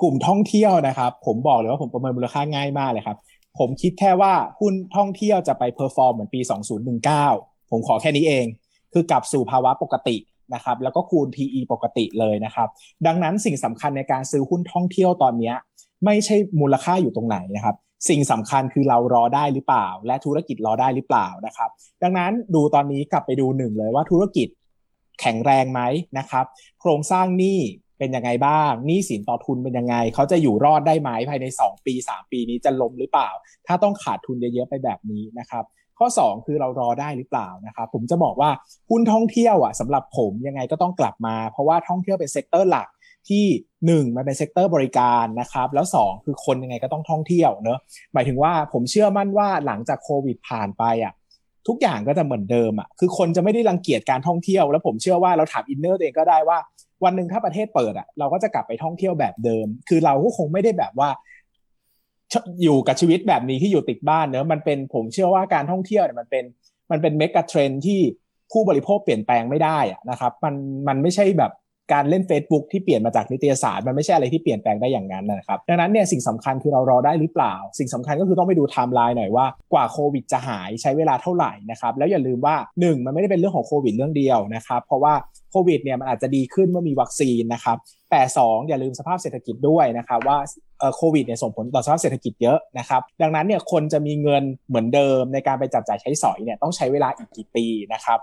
[0.00, 3.18] กลุ่มท่องเที่ยวนะครับ ผมบอกเลยว่าผมประเมินมูลค่าง่ายมากเลยครับ
[3.58, 6.40] ผมคิดแค่ว่าหุ้นท่องเที่ยวจะไป perform เหมือนปี
[7.06, 8.46] 2019 ผมขอแค่นี้เอง
[8.92, 10.16] คือกลับสู่ภาวะปกติ
[10.54, 12.68] นะครับแล้วก็คูณ PE ปกติเลยนะครับ
[13.06, 15.52] ดังนั้นสิ่งสำคัญในการซื้อหุ้นท่องเที่ยวตอนนี้
[16.04, 17.76] ไม่ใช่มูลค่าอยู่ตรงไหนนะครับ
[18.08, 21.70] สิ่งสำคัญคือเรารอได้หรือเปล่า และธุรกิจรอได้หรือเปล่านะครับ
[22.02, 24.48] ดังนั้นดูตอนนี้กลับไปดูหนึ่งเลยว่าธุรกิจ
[25.20, 25.80] แข็งแรงไหม
[26.18, 26.44] นะครับ
[26.80, 27.60] โครงสร้างหนี้
[27.98, 33.30] เป็นยังไงบ้างหนี้สินต่อทุนเป็นยังไง เขาจะอยู่รอดได้ไหมภายใน 2 ปี 3 ปีนี้จะล้มหรือเปล่า
[33.66, 35.64] ถ้าต้องขาดทุนเยอะๆไปแบบนี้นะครับ
[35.98, 38.50] ข้อ 2 คือเรารอได้หรือเปล่านะครับผมจะบอกว่า
[38.90, 42.88] หุ้นท่องเที่ยวอะสำหรับผมยังไงก็ต้องกลับมา เพราะว่าท่องเที่ยวเป็น sector หลัก
[43.28, 43.44] ที่
[44.04, 47.78] 1 มันเป็น sector บริการนะครับแล้ว 2 คือคนยังไงก็ต้องท่องเที่ยวเนอะ
[48.12, 51.12] หมายถึงว่าผมเชื่อมั่นว่าหลังจากโควิดผ่านไปอะ
[51.68, 56.58] ทุกอย่างก็จะเหมือนเดิมอะคือคนจะไม่ได้รังเกียจการท่องเที่ยวแล้วผมเชื่อว่าเราถาม inner ตัวเองก็ได้ว่า
[57.04, 61.08] วันหนึ่งถ้าประเทศเปิดอะเราก็จะกลับไปท่องเที่ยวแบบเดิม คือเราก็คงไม่ได้แบบว่า
[62.62, 66.44] อยู่กับชีวิตแบบนี้ที่อยู่ติดบ้านเนอะมันเป็นผมเชื่อว่าการท่องเที่ยวเนี่ยมันเป็น
[66.90, 68.00] มันเป็น megatrend ที่
[68.52, 70.54] ผู้บริโภคเปลี่ยนแปลงไม่ได้อะนะครับ มัน
[70.88, 71.52] มันไม่ใช่แบบ
[71.92, 85.14] การเล่น Facebook ที่เปลี่ยนมาจากนิตยสารมันไม่ใช่อะไรที่เปลี่ยนแปลงได้อย่างนั้นนะครับดังนั้นเนี่ยสิ่งสำคัญคือเรารอได้หรือเปล่า สิ่งสำคัญก็คือต้องไปดูไทม์ไลน์หน่อยว่ากว่าโควิดจะหายใช้เวลาเท่าไหร่นะครับแล้วอย่าลืมว่า 1 มันไม่ได้เป็นเรื่องของโควิดเรื่องเดียวนะครับเพราะว่า
[85.50, 87.76] โควิดเนี่ยมันอาจจะดีขึ้นเมื่อมีวัคซีนนะครับ
[88.10, 90.38] แต่2อย่าลืมสภาพเศรษฐกิจด้วยนะครับว่า
[90.96, 98.18] โควิดเนี่ยส่งผลต่อสภาพเศรษฐกิจเยอะนะครับดังนั้นเนี่ยคนจะมีเงินเหมือนเดิมในการไปจับจ่ายใช้สอยเนี่ยต้องใช้เวลาอีกกี่ปีนะครับ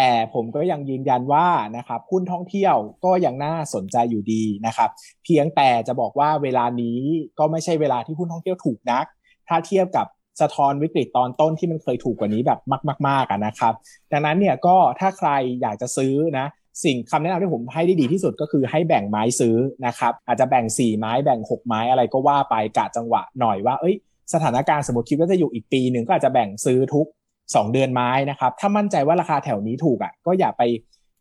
[0.00, 4.90] แต่ผมก็ยังยืนยันว่านะครับหุ้นท่องเที่ยวก็ยังน่าสนใจอยู่ดีนะครับ
[5.24, 6.98] เพียงแต่จะบอกว่าเวลานี้
[7.38, 9.04] ก็ไม่ใช่เวลาที่หุ้นท่องเที่ยวถูกนัก
[9.48, 10.06] ถ้าเทียบกับ
[10.40, 12.60] สะท้อนวิกฤตตอนต้นที่มันเคยถูกกว่านี้แบบ
[13.08, 13.74] มากๆนะครับ
[14.12, 15.30] ดังนั้นเนี่ยก็ถ้าใคร
[15.62, 16.46] อยากจะซื้อนะ
[16.84, 19.56] สิ่งคำแนะนำที่ผมให้ได้ดีที่สุดก็คือให้แบ่งไม้ซื้อ
[19.86, 23.96] นะครับอาจจะแบ่ง 4 ไม้แบ่ง 6 ไม้อะไรก็ว่าไปกะจังหวะหน่อยว่าเอ้ย
[24.34, 27.06] สถานการณ์สมมติคิดว่าจะอยู่อีกปีหนึ่งก็อาจจะแบ่งซื้อทุก
[27.54, 30.62] สองเดือนไม้นะครับ ถ้ามั่นใจว่าราคาแถวนี้ถูกอะก็อย่าไป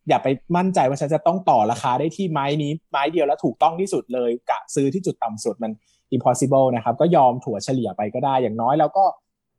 [0.09, 5.71] อย่าไปมั่นใจว่าฉันจะต้องต่อราคาได้ที่ไม้นี้ไม้เดียวแล้วถูกต้องที่สุดเลยกะซื้อที่จุดต่ำสุดมัน
[6.15, 9.03] impossible นะครับ ก็ยอมถั่วเฉลี่ยไปก็ได้อย่างน้อยแล้วก็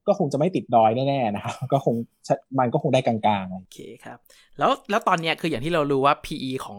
[0.09, 1.95] ก็คงจะไม่ติดดอยแน่ๆนะครับก็คง
[2.59, 4.19] มันก็คงได้กลางๆโอเคครับ
[4.59, 6.79] แล้วแล้วตอนนี้คืออย่างที่เรารู้ว่า PE ของ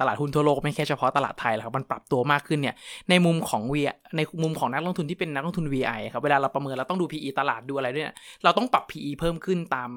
[0.00, 2.74] ตลาดหุ้นทั่วโลกไม่แค่เฉพาะตลาดไทยแล้วครับมันปรับตัวมากขึ้นเนี่ย
[3.10, 3.74] ในมุมของ V
[4.16, 8.06] ในมุมของนักลงทุนที่เป็นนักลงทุน VI ครับเวลาเราประเมินเราต้องดู PE ตลาดดูอะไรด้วย
[8.44, 9.90] เราต้องปรับ PE เพิ่มขึ้นตาม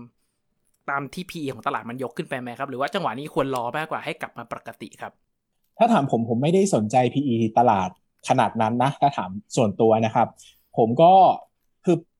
[0.89, 5.11] ตามที่ PE ของตลาดมันยกขึ้นไปไหมครับ หรือว่าจังหวะนี้ควรรอมากกว่าให้กลับมาปกติครับ
[5.77, 7.89] ถ้าถามผมผมไม่ได้สนใจ PE ตลาด
[8.29, 10.27] ขนาดนั้นนะ ถ้าถามส่วนตัวนะครับ
[10.77, 11.13] ผมก็
[11.46, 11.46] คื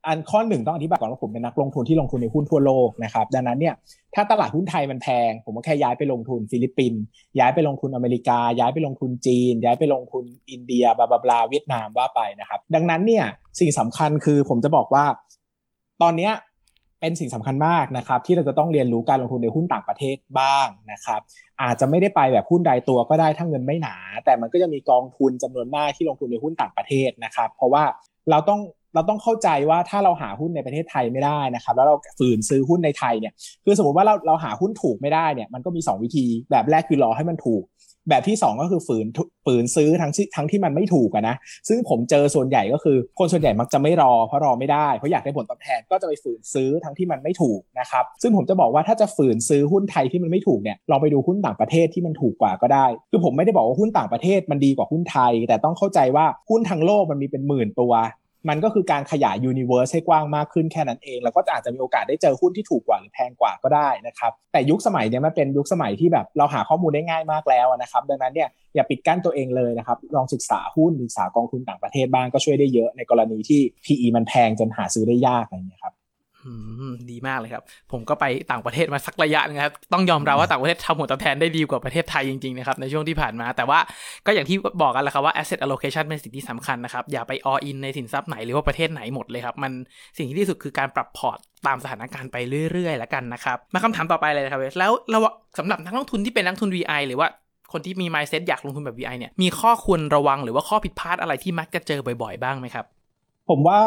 [0.08, 3.76] อันข้อหนึ่งต้องอธิบายก่อนว่าผมเป็นนักลงทุนที่ลงทุนในหุ้นทั่วโลกนะครับดังนั้นเนี่ย
[4.15, 7.02] ถ้าตลาดหุ้นไทยมันแพง ผมก็แค่ย้ายไปลงทุนฟิลิปปินส์
[7.39, 13.26] ย้ายไปลงทุนอเมริกา ย้ายไปลงทุนจีน ย้ายไปลงทุนอินเดีย blah blah เวียดนามว่าไปนะครับ ดังนั้นเนี่ย
[13.60, 15.06] สิ่งสำคัญคือผมจะบอกว่า
[16.02, 16.32] ตอนนี้
[17.02, 21.22] เป็นสิ่งสำคัญมากนะครับที่เราจะต้องเรียนรู้การลงทุนในหุ้นต่างประเทศบ้างนะครับ
[21.62, 27.84] อาจจะไม่ได้ไปแบบหุ้นใดตัวก็ได้ถ้าเงินไม่หนา แต่มันก็จะมีกองทุนจำนวนมากที่ลงทุนในหุ้นต่างประเทศนะครับ เพราะว่า
[28.30, 28.60] เราต้อง
[28.93, 33.34] เราต้องเข้าใจว่าถ้าเราหาหุ้นในประเทศไทยไม่ได้นะครับ แล้วเราฝืนซื้อหุ้นในไทยเนี่ย
[33.65, 37.63] คือสมมติว่าเราเราหาหุ้นถูกไม่ได้เนี่ยมันก็มี 2 วิธี แบบแรกคือรอให้มันถูก
[38.10, 39.06] แบบที่ 2 ก็คือฝืน
[39.45, 41.36] ฝืนซื้อทั้งทั้งที่มันไม่ถูกนะ
[41.67, 57.93] ซึ่งผมเจอส่วนใหญ่ก็คือคนส่วนใหญ่มักจะไม่รอเพราะรอไม่ได้เพราะอยากได้ผลตอบแทนก็จะไปฝืนซื้อทั้งที่มันไม่ถูกนะครับ ซึ่งผมจะบอกว่าถ้าจะฝืนซื้อหุ้นไทยที่มันไม่ถูกเนี่ยลองไปดูหุ้นต่างประเทศที่มันถูกกว่าก็ได้ คือผมไม่ได้บอกว่าหุ้นต่างประเทศมันดีกว่าหุ้นไทย แต่ต้องเข้าใจว่าหุ้นทางโลกมันมีเป็นหมื่นตัว
[58.50, 75.93] มันก็คือการขยายยูนิเวอร์สให้กว้างมากขึ้นแค่นั้นเอง แล้วก็อาจจะมีโอกาสได้เจอหุ้นที่ถูกกว่าหรือแพงกว่าก็ได้นะครับ แต่ยุคสมัยเนี้ยมันเป็นยุคสมัยที่แบบเราหาข้อมูลได้ง่ายมากแล้วนะครับ ดังนั้นเนี่ยอย่าปิดกั้นตัวเองเลยนะครับ ลองศึกษาหุ้นศึกษากองทุนต่างประเทศบ้างก็ช่วยได้เยอะในกรณีที่ PE มันแพงจนหาซื้อได้ยากอะไรเงี้ยครับ
[77.12, 83.79] ดีมากเลยครับ ผมก็ไปต่างประเทศมาสักระยะนะครับ ต้องยอมรับว่าต่างประเทศทำผลตอบแทนได้ดีกว่าประเทศไทยจริงๆนะครับในช่วงที่ผ่านมา แต่ว่า
[84.25, 89.71] ก็อย่างที่บอกกันแหละครับว่า asset allocation เป็นสิ่งที่สำคัญนะครับ อย่าไป all in ในสินทรัพย์ไหนหรือว่าประเทศไหนหมดเลยครับ มัน
[90.17, 92.38] สิ่งที่ดีสุดคือการปรับพอร์ตตามสถานการณ์ไป
[92.71, 95.19] เรื่อยๆ แล้วกันนะครับ มาคำถามต่อไปเลยครับแล้วเรา
[95.57, 97.27] สำหรับนักลงทุนที่เป็นนักทุน VI หรือว่า
[97.73, 102.86] คนที่มี mindset อยากลงทุนแบบ VI เนี่ย มีข้อควรระวังหรือว่าข้อผิดพลาดอะไรที่มักจะเจอบ่อยๆ บ้างไหมครับ
[103.49, 103.79] ผมว่า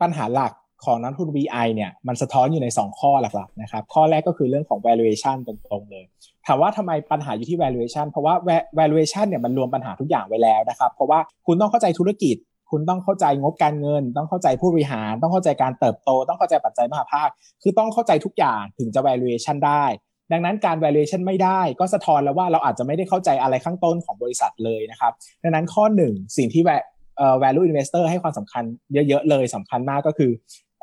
[0.00, 0.52] ปัญหาหลัก
[0.84, 6.04] ของนักทุน VI เนี่ยมันสะท้อนอยู่ใน 2 ข้อหลักๆนะครับข้อแรกก็คือเรื่องของ valuation ตรงๆเลย
[6.46, 8.34] ถามว่าทำไมปัญหาอยู่ที่ valuation เพราะว่า
[8.78, 12.36] valuation เนี่ยมันรวมปัญหาทุกอย่างไว้แล้วนะครับเพราะว่าคุณต้องเข้าใจธุรกิจ
[12.70, 17.28] คุณต้องเข้าใจงบการเงิน ต้องเข้าใจผู้บริหาร ต้องเข้าใจการเติบโต ต้องเข้าใจปัจจัยมหาภาค
[17.62, 19.84] คือต้องเข้าใจทุกอย่างถึงจะ valuation ได้
[20.32, 25.12] ดังนั้นการ valuation ไม่ได้ ก็สะท้อนแล้วว่าเราอาจจะไม่ได้เข้าใจอะไรข้างต้นของบริษัทเลยนะครับ
[25.42, 26.62] ดังนั้นข้อหนึ่งสิ่งที่
[27.42, 30.30] value investor ให้ความสำคัญเยอะๆเลยสำคัญมากก็คือ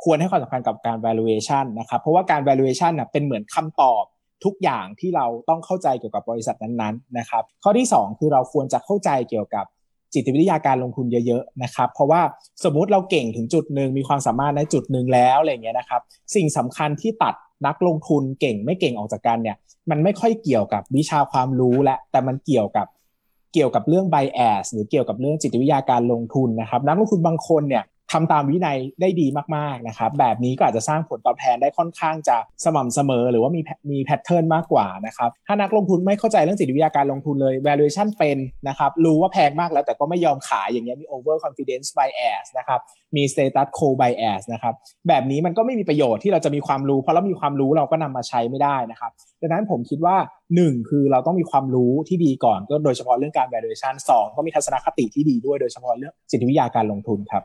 [0.06, 4.04] ควรให้ความสำคัญกับการ valuation นะครับ เพราะว่าการ valuation นะเป็นเหมือนคำตอบ
[4.46, 9.66] ทุกอย่างที่เราต้องเข้าใจเกี่ยวกับบริษัทนั้นๆนะครับ ข้อที่ 2 คือเราควรจะเข้าใจเกี่ยวกับ
[10.14, 12.22] จิตวิทยาการลงทุนเยอะๆนะครับ เพราะว่า
[12.64, 16.02] สมมุติเราเก่งถึงจุดหนึ่งมีความสามารถในจุดหนึ่งแล้วอะไรเงี้ยนะครับ
[16.36, 17.36] สิ่งสำคัญที่ตัด
[17.68, 19.58] นักลงทุนเก่งไม่เก่งออกจากกันเนี่ย
[19.90, 22.88] มันไม่ค่อยเกี่ยวกับวิชาความรู้และแต่มันเกี่ยวกับ
[23.54, 38.38] เกี่ยวกับเรื่อง bias หรือเกี่ยวกับเรื่องจิตวิทยาการลงทุนนะครับ นักลงทุนบางคนเนี่ย ทำตามวินัยได้ดีมากๆนะครับแบบนี้ก็อาจจะสร้างผลตอบแทนได้ค่อนข้างจะสม่ำเสมอ หรือว่ามีมีแพทเทิร์นมากกว่านะครับถ้านักลงทุนไม่เข้าใจเรื่องจิตวิทยาการลงทุนเลย valuation เป็น
[38.68, 42.80] นะครับรู้ว่าแพงมากแล้วแต่ก็ไม่ยอมขายอย่างเงี้ยมี over confidence bias นะครับ
[43.16, 44.74] มี status quo bias นะครับ
[45.08, 50.16] แบบนี้มันก็ไม่มีประโยชน์ที่เราจะมีความรู้เพราะเรามีความรู้เราก็นำมาใช้ไม่ได้นะครับดังนั้นผมคิดว่า
[50.54, 57.44] 1 คือเราต้องมีความรู้ที่ดีก่อนก็โดยเฉพาะเรื่องการ valuation 2 ก็มีทัศนคติที่ดีด้วยโดยเฉพาะเรื่องจิตวิทยาการลงทุนครับ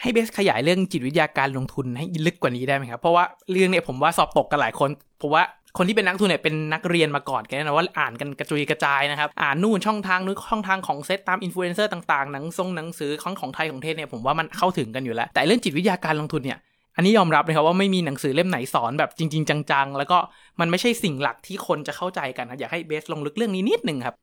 [0.00, 5.42] ให้เบสขยายเรื่องจิตวิทยาการลงทุนให้ลึกกว่านี้ได้ไหมครับ เพราะว่าเรื่องเนี่ยผมว่าสอบตกกันหลายคนเพราะว่า
[5.76, 16.58] คนที่เป็นนักลงทุนเนี่ยเป็นนักเรียนมาก่อนกันนะว่าอ่านกันกระจุยกระจายนะครับ อ่านนู่นช่องทางนู้นช่องทางของเซตตามอินฟลูเอนเซอร์ต่างๆ หนังทรงหนังสือของของไทยของเทศเนี่ยผมว่ามันเข้าถึงกันอยู่แล้ว แต่เรื่องจิตวิทยาการลงทุนเนี่ย
[16.96, 20.18] อันนี้ยอมรับเลยครับว่าไม่มีหนังสือเล่มไหนสอนแบบจริง ๆ จังๆ แล้วก็
[20.60, 24.14] มันไม่ใช่สิ่งหลักที่คนจะเข้าใจกันนะอยากให้เบสลงลึกเรื่องนี้นิดนึงครับ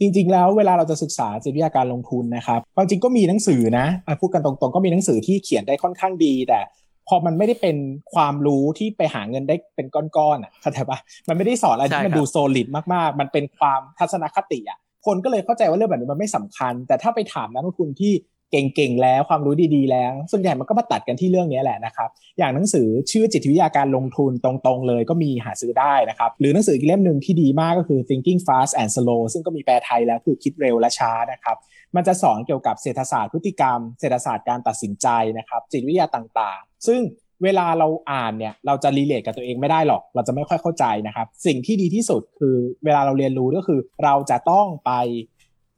[0.00, 3.86] จริงๆ แล้วเวลาเราจะศึกษาจิตวิทยาการลงทุนนะครับความจริงก็มีหนังสือนะ
[4.20, 6.60] พูดกันตรงๆ ก็มีหนังสือที่เขียนได้ค่อนข้างดี แต่
[7.08, 7.76] พอมันไม่ได้เป็น
[8.14, 18.12] ความรู้ที่ไปหาเงินได้เป็นก้อนๆอะเข้าใจปะมันไม่ได้สอนอะไรที่มันดูโซลิดมากๆ มันเป็นความทัศนคติอะคนก็เลยเข้าใจว่าเรื่องแบบนี้มันไม่สำคัญ แต่ถ้าไปถามนักลงทุนที่
[18.50, 22.08] เก่งๆแล้วความรู้ดีๆแล้ว ส่วนใหญ่มันก็มาตัดกันที่เรื่องนี้แหละนะครับ
[22.38, 31.56] อย่างหนังสือชื่อจิตวิทยาการลงทุนตรงๆเลยก็มีหาซื้อได้นะครับหรือหนังสืออีกเล่มหนึ่งที่ดีมากก็คือ thinking fast and slow ซึ่งก็มีแปลไทยแล้วคือคิดเร็วและช้านะครับ
[31.96, 35.08] มันจะสอนเกี่ยวกับเศรษฐศาสตร์พฤติกรรม เศรษฐศาสตร์การตัดสินใจ
[35.38, 37.00] นะครับจิตวิทยาต่างๆ ซึ่ง
[37.44, 44.92] เวลาเราอ่านเนี่ยเราจะรีเลทกับตัวเองไม่ได้หรอก เราจะไม่ค่อยเข้าใจนะครับ สิ่งที่ดีที่สุดคือเวลาเราเรียนรู้ก็คือ เราจะต้องไป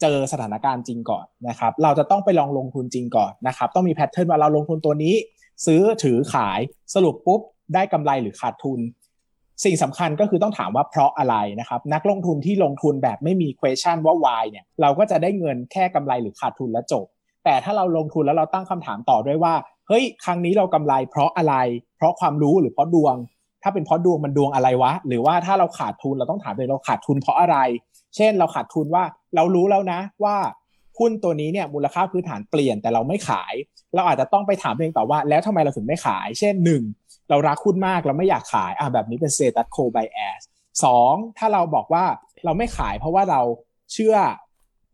[0.00, 5.14] เจอสถานการณ์จริงก่อนนะครับ เราจะต้องไปลองลงทุนจริงก่อนนะครับ ต้องมีแพทเทิร์นว่าเราลงทุนตัวนี้
[5.66, 6.60] ซื้อถือขาย
[6.94, 7.40] สรุปปุ๊บ
[7.74, 8.80] ได้กำไรหรือขาดทุน
[9.64, 17.06] สิ่งสำคัญก็คือต้องถามว่าเพราะอะไรนะครับ นักลงทุนที่ลงทุนแบบไม่มี question ว่า why เนี่ยเราก็จะได้เงินแค่กำไรหรือขาดทุนแล้วจบ
[17.44, 19.54] แต่ถ้าเราลงทุนแล้วเราตั้งคำถามต่อด้วยว่า
[19.88, 21.54] เฮ้ยครั้งนี้เรากำไรเพราะอะไร
[21.96, 23.16] เพราะความรู้หรือเพราะดวง
[23.62, 27.56] ถ้าเป็นเพราะดวงมันดวงอะไรวะ หรือว่าถ้าเราขาดทุนเราต้องถามเลยเราขาดทุนเพราะอะไร
[28.16, 30.36] เช่นเราขาดทุนว่า เรารู้แล้วนะว่า
[30.98, 33.54] หุ้นตัวนี้เนี่ยมูลค่าพื้นฐานเปลี่ยนแต่เราไม่ขาย
[33.94, 36.54] เราอาจจะต้องไปถามเองต่อว่า แล้วทำไมเราถึงไม่ขาย เช่น
[36.92, 40.40] 1 เรารักหุ้นมากเราไม่อยากขายอะแบบนี้เป็นเซตัสโคไบแอส
[40.84, 42.04] สองถ้าเราบอกว่า
[42.44, 43.40] เราไม่ขายเพราะว่าเรา
[43.92, 44.16] เชื่อ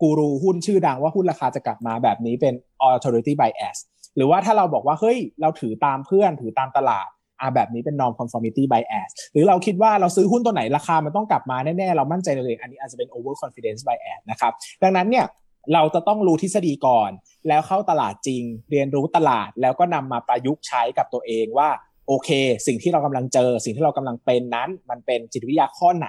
[0.02, 2.54] กูรูหุ้นชื่อดังว่าหุ้นราคาจะกลับมาแบบนี้เป็น
[2.88, 3.76] authority bias
[4.16, 7.08] หรือว่าถ้าเราบอกว่าเฮ้ยเราถือตามเพื่อนถือตามตลาด
[7.40, 15.26] อ่าแบบนี้เป็น non conformity bias หรือเราคิดว่าเราซื้อหุ้นตัวไหนราคามันต้องกลับมาแน่ๆ เรามั่นใจเลยอันนี้อาจจะเป็น over confidence bias นะครับ ดังนั้นเนี่ย
[15.74, 17.10] เราจะต้องรู้ทฤษฎีก่อน
[17.48, 21.68] แล้วเข้าตลาดจริง เรียนรู้ตลาดแล้วก็นำมาประยุกต์ใช้กับตัวเองว่า
[22.08, 22.30] โอเค
[22.66, 26.08] สิ่งที่เรากำลังเจอ สิ่งที่เรากำลังเป็นนั้น มันเป็นจิตวิทยาข้อไหน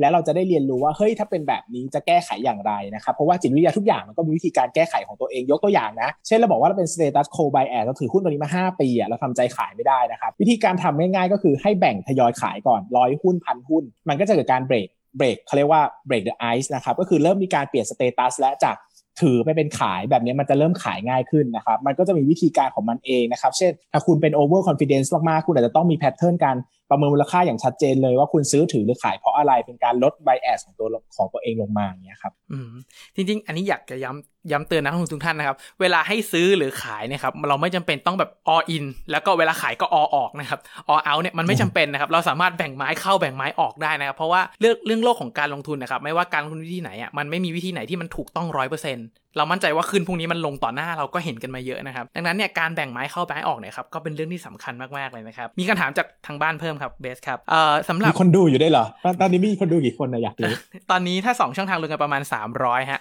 [0.00, 18.76] แล้วเราจะได้เรียนรู้ว่าเฮ้ยถ้าเป็นแบบนี้จะแก้ไขอย่างไรนะครับเพราะว่าจิตวิทยาทุกอย่างมันก็มีวิธีการแก้ไขของตัวเองยกตัวอย่างนะ เช่นเราบอกว่าเราเป็น status quo bias เราถือหุ้นตัวนี้มา 5 ปีอะเราทำใจขายไม่ได้นะครับวิธีการทำง่ายๆก็คือให้แบ่งทยอยขายก่อนร้อยหุ้นพันหุ้น มันก็จะเกิดการเบรกเบรกเขาเรียกว่า break the ice นะครับก็คือเริ่มมีการเปลี่ยน status และจาก
[19.20, 26.56] ถือไปเป็นขายแบบนี้มันจะเริ่มขายง่ายขึ้นนะครับ มันก็จะมีวิธีการของมันเองนะครับ เช่น ถ้าคุณเป็น over confidence มากๆ คุณอาจจะต้องมี pattern การ
[26.90, 32.72] ประเมินมูลค่าอย่างชัดเจนเลยว่าคุณซื้อถือหรือขายเพราะอะไรเป็นการลด bias ของตัวของตัวเองลงมาอย่างเงี้ยครับอืม
[33.14, 40.60] จริงๆ อันนี้อยากจะย้ำย้ำเตือนนักลงทุนทุกท่านนะครับ เวลาให้ซื้อหรือขายเนี่ยครับเราไม่จำเป็นต้องแบบ all in แล้วก็เวลาขายก็ all ออกนะครับ
[40.92, 58.84] all out เนี่ยมันไม่จำเป็นนะครับ เราสามารถแบ่งไม้เข้าแบ่งไม้ออกได้นะครับ เพราะว่าเรื่องเรื่องโลกของการลงทุนนะครับ ไม่ว่าการลงทุนวิธีไหนอะมันไม่มีวิธีไหนที่มันถูกต้องร้อยเปอร์เซ็นต์เรามั่นใจว่าขึ้นพรุ่งนี้มันลงต่อหน้าเราก็เห็นกันมาเยอะนะครับ ดังนั้นเนี่ยการแบ่งไม้เข้าแบ่งออกเนี่ยครับก็เป็นเรื่องที่สำคัญมากๆเลยนะครับมีคำถามจากทางบ้านเพิ่มครับเบสครับเอ่อสำหรับมีคนดูอยู่ได้วยเหรอ
[59.20, 60.52] ตอนนี้มีคนดูกี่คนนะอยากรู้
[60.90, 63.00] ตอนนี้ถ้าสองช่องทางรวมกันประมาณสามร้อยฮะ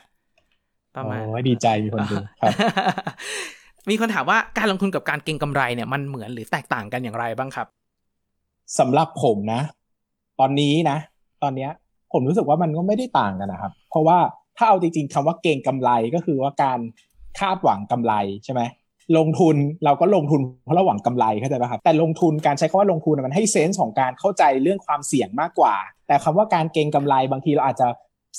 [0.96, 2.54] ประมาณโอ้ยดีใจมีคนดูครับ
[3.90, 7.68] มีคนถามว่าการลงทุนกับการเก็งกำไรเนี่ยมันเหมือนหรือแตกต่างกันอย่างไรบ้างครับ
[8.80, 9.62] สำหรับผมนะ
[10.40, 10.98] ตอนนี้นะ
[11.44, 11.72] ตอนเนี้ย
[12.14, 14.18] ผมรู้สึกว่ามันก็ไม่ได้ต่างกันนะครับ เพราะว่า
[14.58, 16.80] ถ้าเอาจริงๆคำว่าเก่งกำไรก็คือว่าการ
[17.40, 18.62] คาดหวังกำไรใช่ไหม
[19.18, 25.76] ลงทุนเราก็ลงทุนเพราะเราหวังกำไรเข้าใจป่ะครับ แต่ลงทุนการใช้คำว่าลงทุนมันให้เซนส์ของการเข้าใจเรื่องความเสี่ยงมากกว่า
[26.08, 27.88] แต่คำว่าการเก่งกำไรบางทีเราอาจจะ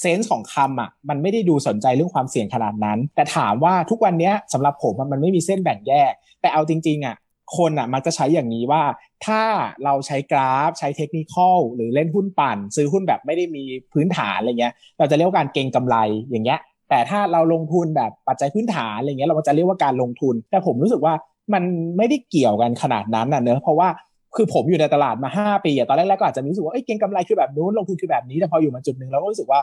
[0.01, 7.17] เซนส์ของคำอะมันไม่ได้ดูสนใจเรื่องความเสี่ยงขนาดนั้น แต่ถามว่าทุกวันนี้สำหรับผมมันไม่มีเส้นแบ่งแยก แต่เอาจริงๆอะ
[7.57, 8.83] คนอะมันจะใช้อย่างนี้ว่า
[9.27, 9.43] ถ้า
[9.85, 15.97] เราใช้กราฟ ใช้เทคนิคอลหรือเล่นหุ้นปั่น ซื้อหุ้นแบบไม่ได้มีพื้นฐานอะไรเงี้ย เราจะเรียกว่าการเก็งกำไร
[16.31, 21.15] อย่างเงี้ย แต่ถ้าเราลงทุนแบบปัจจัยพื้นฐานอะไรเงี้ยเราจะเรียกว่าการลงทุน แต่ผมรู้สึกว่า
[21.55, 21.63] มัน
[21.97, 23.89] ไม่ได้เกี่ยวกันขนาดนั้นน่ะเนอะเพราะว่า
[24.37, 29.61] คือผมอยู่ในตลาดมา 5 ปีอะตอนแรกๆก็อาจจะรู้สึกว่าเอ้ยเก็งกำไรคือแบบนู้นลงทุนคือแบบนี้แต่พออยู่มาจุดหนึ่งเราก็รู้สึกว่า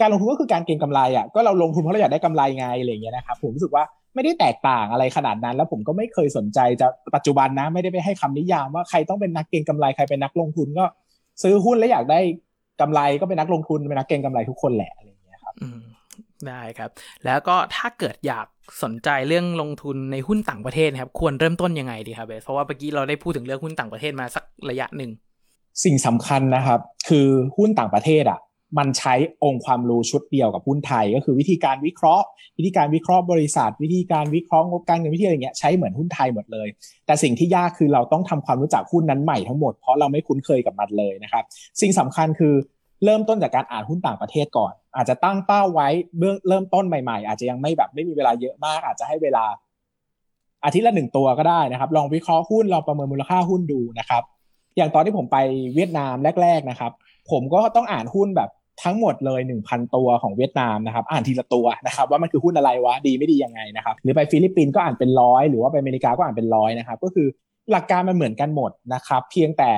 [0.00, 10.84] การลงทุนก็คือการเก็งกำไรอะก็เราลงทุนเพราะเราอยากได้กำไรไงอะไรเงี้ยนะครับผมรู้สึกว่าไม่ได้แตกต่างอะไรขนาดนั้น แล้วผมก็ไม่เคยสนใจจะปัจจุบันนะไม่ได้ไปให้คำนิยามว่าใครต้องเป็นนักเก็งกำไรใครเป็นนักลงทุนก็
[11.42, 12.20] ซื้อหุ้นแล้วอยากได้
[12.80, 15.68] กำไรก็เป็นนักลงทุนเป็นนักเก็งกำไรทุกคนแหละอะไรเงี้ยครับอื
[16.48, 16.90] ได้ครับ
[17.24, 18.46] แล้วก็ถ้าเกิดอยาก
[18.82, 25.10] สนใจเรื่องลงทุนในหุ้นต่างประเทศนะครับ ควรเริ่มต้นยังไงดีครับเบสเพราะว่าเมื่อกี้เราได้พูดถึงเรื่องหุ้นต่างประเทศมาสักระยะหนึ่ง
[25.84, 28.40] สิ่งสำคัญนะครับ คือหุ้นต่างประเทศอะ
[28.78, 32.26] มันใช้องค์ความรู้ชุดเดียวกับหุ้นไทย ก็คือวิธีการวิเคราะห์
[32.58, 36.68] วิธีการวิเคราะห์บริษัท วิธีการวิเคราะห์งบการเงินวิธีอะไรเงี้ยใช้เหมือนหุ้นไทยหมดเลย
[37.06, 41.44] แต่สิ่งที่ยากคือเราต้องทำความรู้จักหุ้นนั้นใหม่ทั้งหมดเพราะเราไม่คุ้นเคยกับมันเลยนะครับ
[41.80, 42.54] สิ่งสำคัญคือ
[43.04, 49.44] เริ่มต้นจากการอ่านหุ้นต่างประเทศก่อน อาจจะตั้งเป้าไว้เบื้องเริ่มต้นใหม่ๆ อาจจะยังไม่แบบไม่มีเวลาเยอะมาก อาจจะให้เวลา
[50.64, 54.22] อาทิตย์ละหนึ่งตัวก็ได้นะครับ ลองวิเคราะห์หุ้นลองประเมินมูลค่าหุ้นดูนะครับ
[54.76, 55.38] อย่างตอนที่ผมไป
[55.74, 56.92] เวียดนามแรก ๆนะครับ
[57.30, 58.50] ผมก็ต้องอ่านหุ้นแบบ
[58.84, 67.26] ทั้งหมดเลย 1,000 ตัวของเวียดนามนะครับ อ่านทีละตัวนะครับ ว่ามันคือหุ้นอะไรวะดีไม่ดียังไงนะครับ หรือไปฟิลิปปินส์ก็อ่านเป็นร้อยหรือว่าไปอเมริกาก็อ่านเป็นร้อยนะครับ ก็คือ
[67.70, 69.70] หลักการมันเหมือนกันหมดนะครับ เพียงแต่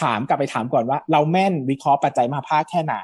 [0.00, 2.96] ถามกลับไปถามก่อนว่า เราแม่นวิเคราะห์ปัจจัยมหภาคแค่ไหน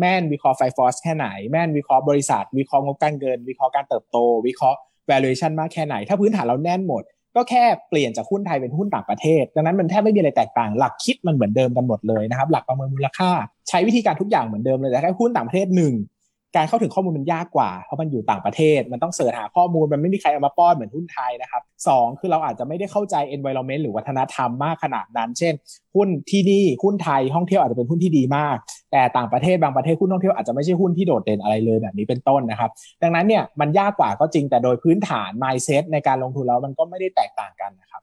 [0.00, 4.78] แม่นวิเคราะห์ Five Forces แค่ไหน แม่นวิเคราะห์บริษัท วิเคราะห์งบการเงิน วิเคราะห์การเติบโต วิเคราะห์
[5.10, 7.02] valuation มากแค่ไหน ถ้าพื้นฐานเราแน่นหมด
[7.36, 13.30] ก็แค่เปลี่ยนจากหุ้นไทยเป็นหุ้นต่างประเทศ ดังนั้นมันแทบไม่มีอะไรแตกต่าง หลักคิดมันเหมือนเดิมกันหมดเลยนะครับ หลักประเมินมูลค่า
[13.68, 15.94] ใช้วิธีการทุกอย่างเหมือนเดิมเลยแต่แค่หุ้นต่างประเทศหนึ่ง
[16.58, 25.54] การเข้าถึงข้อมูลมันยากกว่า เพราะมันอยู่ต่างประเทศ มันต้องเสิร์ชหาข้อมูล มันไม่มีใครเอามาป้อนเหมือนหุ้นไทยนะครับสองคือเราอาจจะไม่ได้เข้าใจ environment หรือวัฒนธรรมมากขนาดนั้น เช่น
[25.94, 28.56] หุ้นที่นี่หุ้นไทยท่องเที่ยวอาจจะเป็นหุ้นที่ดีมาก
[28.92, 32.70] แต่ต่างประเทศบางประเทศหุ้นท่องเที่ยวอาจจะไม่ใช่หุ้นที่โดดเด่นอะไรเลยแบบนี้เป็นต้นนะครับ
[33.02, 38.02] ดังนั้นเนี่ยมันยากกว่าก็จริงแต่โดยพื้นฐาน mindset ในการลงทุนแล้วมันก็ไม่ได้แตกต่างกันนะครับ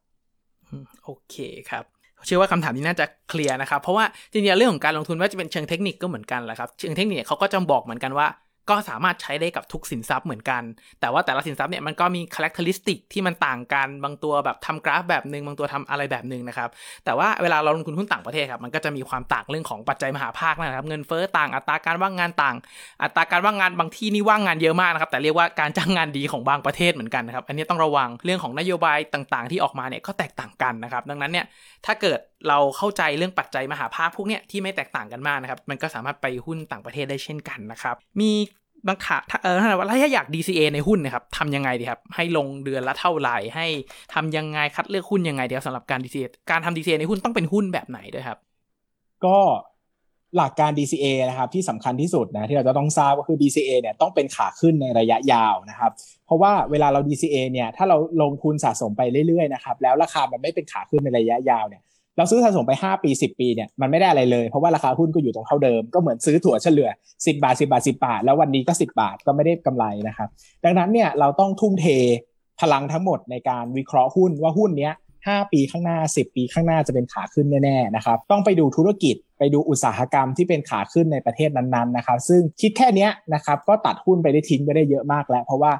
[1.03, 1.37] โอเค
[1.71, 1.85] ครับ
[2.27, 8.27] เชื่อว่าคำถามนี้น่าจะเคลียร์นะครับ เพราะว่าจริงๆเรื่องของการลงทุนว่าจะเป็นเชิงเทคนิคก็เหมือนกันแหละครับ เชิงเทคนิคเขาก็จะบอกเหมือนกันว่า
[8.69, 10.63] ก็สามารถใช้ได้กับทุกสินทรัพย์เหมือนกัน
[11.01, 16.69] แต่ว่าแต่ละสินทรัพย์เนี่ยมันก็มีคุณลักษณะที่มันต่างกัน บางตัวแบบทำกราฟแบบหนึ่งบางตัวทำอะไรแบบหนึ่งนะครับ
[17.05, 22.55] แต่ว่าเวลาเราลงทุนหุ้นต่างประเทศครับ มันก็จะมีความต่างเรื่องของปัจจัยมหาภาคนะครับ เงินเฟ้อต่าง อัตราการว่างงานต่าง
[23.03, 31.45] อัตราการว่างงานบางที่นี่ว่างงานเยอะมากนะครับ แต่เรียกว่าการจ้างงานดีของบางประเทศเหมือนกันนะครับ อันนี้ต้องระวังเรื่องของนโยบายต่างๆ ที่ออกมาเนี่ยก็แตกต่างกันนะครับ ดังนั้นเนี่ย
[31.85, 38.31] ถ้าเกิดเราเข้าใจเรื่องปัจจัยมหาภาคพวกเนี้ยที่ไม่แตกต่างกันมากนะครับ มันก็สามารถไปหุ้นต่างประเทศได้เช่นกันนะครับ มี
[38.87, 43.67] บางขาเออถ้าว่าถ้าอยาก DCA ในหุ้นนะครับทำยังไงดีครับ ให้ลงเดือนละเท่าไหร่ ให้
[44.13, 48.37] ทำยังไงคัดเลือกหุ้นยังไงเดียวสำหรับการ DCA การทำ DCA ในหุ้นต้องเป็นหุ้นแบบไหนด้วยครับ
[49.25, 49.37] ก็
[50.37, 55.91] หลักการ DCA นะครับที่สำคัญที่สุดนะที่เราจะต้องทราบก็คือ DCA เนี่ยต้องเป็นขาขึ้นในระยะยาวนะครับ
[56.25, 61.81] เพราะว่าเวลาเรา DCA เนี่ยถ้าเราลงทุนสะสมไปเรื่อยๆนะครับแล้วราคามันไม่เป็นขาขึ้นในระยะยาวเนี่ย
[62.17, 70.29] เราซื้อสะสมไป 5 ปี 10 ปีเนี่ยมันไม่ได้อะไรเลยเพราะว่าราคาหุ้นก็อยู่ตรงเท่าเดิมก็เหมือนซื้อถั่วเฉลี่ย10 บาท 10 บาท 10 บาท แล้ววันนี้ก็ 10 บาทก็ไม่ได้กำไรนะครับ
[70.65, 71.85] ดังนั้นเนี่ยเราต้องทุ่มเท
[72.61, 85.71] พลังทั้งหมดในการวิเคราะห์หุ้นว่าหุ้นเนี้ย5 ปีข้างหน้า 10 ปีข้างหน้าจะเป็นขาขึ้นแน่ๆนะครับต้องไปดูธุรกิจไปดูอุตสาหกรรมที่เป็นขาขึ้นในประเทศนั้นๆนะครับซึ่งคิดแค่นี้นะครับก็ตัดหุ้นไปได้ทิ้งไปได้เยอะมากแล้วเพราะว่า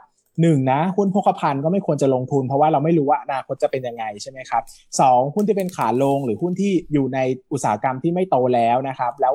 [0.42, 4.64] หนึ่งนะหุ้นพกพันก็ไม่ควรจะลงทุน เพราะว่าเราไม่รู้ว่าอนาคตจะเป็นยังไงใช่ไหมครับ
[5.00, 7.20] สองหุ้นที่เป็นขาลงหรือหุ้นที่อยู่ใน
[7.52, 9.34] อุตสาหกรรมที่ไม่โตแล้วนะครับ แล้ว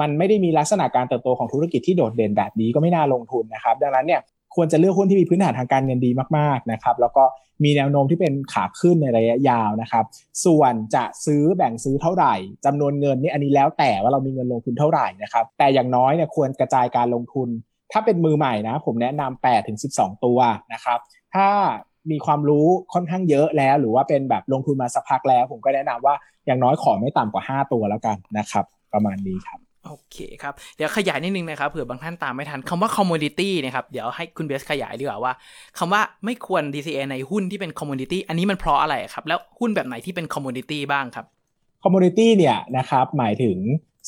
[0.00, 4.20] มันไม่ได้มีลักษณะการเติบโตของธุรกิจที่โดดเด่นแบบนี้ก็ไม่น่าลงทุนนะครับ ดังนั้นเนี่ย
[4.56, 7.24] ควรจะเลือกหุ้นที่มีพื้นฐานทางการเงินดีมากๆนะครับ แล้วก็
[7.64, 10.04] มีแนวโน้มที่เป็นขาขึ้นในระยะยาวนะครับ
[10.44, 17.48] ส่วนจะซื้อแบ่งซื้อเท่าไหร่จำนวนเงินนี่อันนี้แล้วแต่ว่าเรามีเงินลงทุนเท่าไหร่นะครับ แต่อย่างน้อยเนี่ยควรกระจายการลงทุน
[17.92, 20.38] ถ้าเป็นมือใหม่นะ ผมแนะนำ8ถึง12ตัว
[20.72, 20.98] นะครับ
[21.34, 21.48] ถ้า
[22.10, 26.14] มีความรู้ค่อนข้างเยอะแล้ว หรือว่าเป็นแบบลงทุนมาสักพักแล้ว ผมก็แนะนำว่า
[26.46, 35.32] อย่างน้อยขอไม่ต่ำกว่า 5 ตัวแล้วกันนะครับ ประมาณนี้ครับโอเคครับ เดี๋ยวขยายนิดนึงนะครับเผื่อบางท่านตามไม่ทันคำว่า commodity นะครับ เดี๋ยวให้คุณเบสขยายดีกว่าว่า
[35.78, 41.26] คำว่าไม่ควร DCA ในหุ้นที่เป็น commodity อันนี้มันเพราะอะไรครับ แล้วหุ้นแบบไหนที่เป็น commodity บ้างครับ
[41.82, 43.56] commodity เนี่ยนะครับหมายถึง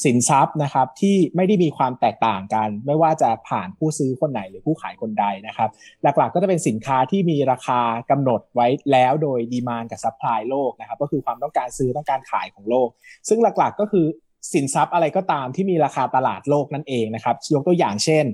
[0.05, 5.69] สินทรัพย์นะครับที่ไม่ได้มีความแตกต่างกัน ไม่ว่าจะผ่านผู้ซื้อคนไหนหรือผู้ขายคนใดนะครับ
[6.03, 12.89] หลักๆก็จะเป็นสินค้าที่มีราคากำหนดไว้แล้วโดย demand กับ supply โลกนะครับก็คือความต้องการซื้อต้องการขายของโลก
[13.29, 14.07] ซึ่งหลักๆก็คือ
[14.53, 18.25] สินทรัพย์อะไรก็ตามที่มีราคาตลาดโลกนั่นเองนะครับยกตัวอย่างเช่น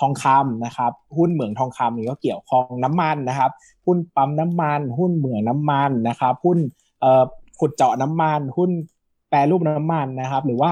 [0.00, 3.50] ทองคำนะครับหุ้นเหมืองทองคำนี่ก็เกี่ยวข้องน้ำมันนะครับ
[3.86, 6.58] หุ้นปั๊มน้ำมัน หุ้นเหมืองน้ำมันนะครับ หุ้น
[7.60, 8.70] ขุดเจาะน้ำมัน หุ้น
[9.30, 10.70] แปรรูปน้ำมันนะครับ หรือว่า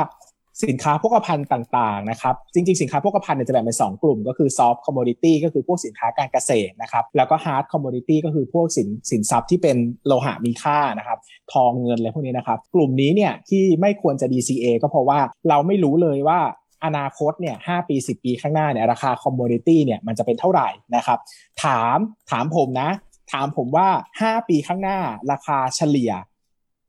[0.64, 11.18] สินค้าพกพภัณฑ์ต่างๆนะครับจริงๆ สินค้าพกพภัณฑ์เนี่ยจะแบ่งเป็น2กลุ่ม ก็คือ soft commodity ก็คือพวกสินค้าการเกษตรนะครับแล้วก็ hard commodity ก็คือพวกสินสินทรัพย์ที่เป็นโลหะมีค่านะครับ
[11.52, 16.40] ทองเงินอะไรพวกนี้นะครับกลุ่มนี้เนี่ยที่ไม่ควรจะ DCA ก็เพราะว่าเราไม่รู้เลยว่า
[16.84, 21.18] อนาคตเนี่ย5 ปี 10 ปีข้างหน้าเนี่ยราคา commodity เนี่ยมันจะเป็นเท่าไหร่นะครับ
[21.64, 21.98] ถาม
[22.30, 22.90] ถามผมนะ
[23.32, 23.88] ถามผมว่า
[24.20, 24.98] 5 ปีข้างหน้า
[25.30, 26.12] ราคาเฉลี่ย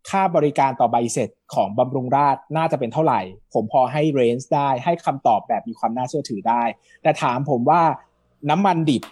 [0.10, 3.22] ค่าบริการต่อใบเสร็จของบำรุงราษฎร์น่าจะเป็นเท่าไหร่
[3.54, 6.64] ผมพอให้ range ได้ให้คำตอบแบบมีความน่าเชื่อถือได้
[7.04, 7.82] แต่ถามผมว่า
[8.50, 9.04] น้ำมันดิบ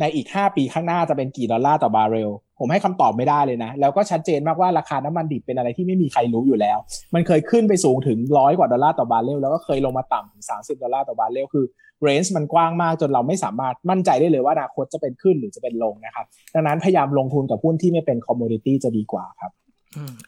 [0.00, 6.78] ในอีก 5 ปีข้างหน้าจะเป็นกี่ดอลลาร์ต่อบาร์เรล ผมให้คำตอบไม่ได้เลยนะ แล้วก็ชัดเจนมากว่าราคาน้ำมันดิบเป็นอะไรที่ไม่มีใครรู้อยู่แล้ว
[7.14, 11.64] มันเคยขึ้นไปสูงถึงร้อยกว่าดอลลาร์ต่อบาร์เรลแล้วก็เคยลงมาต่ำถึง 30 ดอลลาร์ต่อบาร์เรลคือ
[12.02, 19.52] range มันกว้างมากจนเราไม่สามารถมั่นใจได้เลยว่าอนาคตจะเป็นขึ้นหรือจะเป็นลงนะครับ ดังนั้นพยายามลงทุนกับหุ้นที่ไม่เป็น commodity จะดีกว่าครับ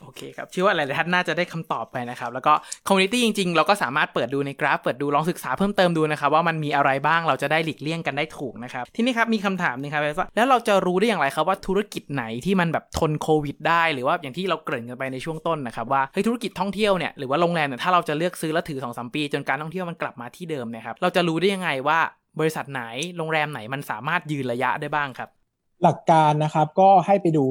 [0.01, 2.53] โอเคครับเชื่อว่าหลายๆท่านน่าจะได้คำตอบไปนะครับ แล้วก็
[2.87, 21.99] commodity จริง ๆ เราก็สามารถเปิดดูในกราฟเปิดดูลองศึกษาเพิ่มเติมดูนะครับ ว่ามันมีอะไรบ้างเราจะได้หลีกเลี่ยงกันได้ถูกนะครับ ทีนี้ครับ มีคำถามนึงครับว่าแล้วเราจะรู้ได้อย่างไรครับว่าธุรกิจไหนที่มันแบบทนโควิดได้หรือว่าอย่างที่เราเกริ่นกันไปในช่วงต้นนะครับว่าเฮ้ยธุรกิจท่องเที่ยวเนี่ยหรือว่าโรงแรมเนี่ยถ้าเราจะเลือกซื้อแล้วถือสองสมปี จนการท่องเที่ยวมันกลับมาที่เดิมนะครับเราจะรู้ได้ยังไงว่า
[22.41, 22.83] บริษัทไหน
[23.17, 25.29] โรงแรมไหนมันสามารถยืนระยะได้บ้างครับ
[25.83, 27.45] หลักการนะครับก็ให้ไปดู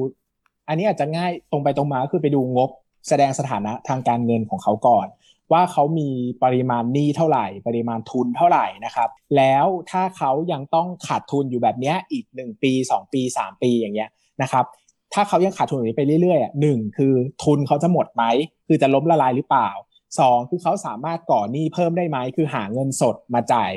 [0.70, 2.70] อันนี้อาจจะง่ายตรงไปตรงมาคือไปดูงบ
[3.08, 5.06] แสดงสถานะทางการเงินของเขาก่อน
[5.52, 6.08] ว่าเขามี
[6.44, 14.10] ปริมาณหนี้เท่าไหร่ ปริมาณทุนเท่าไหร่นะครับ แล้วถ้าเขายังต้องขาดทุนอยู่แบบนี้อีก 1 ปี 2 ปี 3 ปีอย่างเงี้ย
[14.42, 14.64] นะครับ
[15.14, 18.24] ถ้าเขายังขาดทุนแบบนี้ไปเรื่อยๆหนึ่งคือทุนเขาจะหมดไหม
[18.66, 19.70] คือจะล้มละลายหรือเปล่า
[20.10, 23.72] 2 คือเขาสามารถก่อหนี้เพิ่มได้ไหมคือหาเงินสดมาจ่าย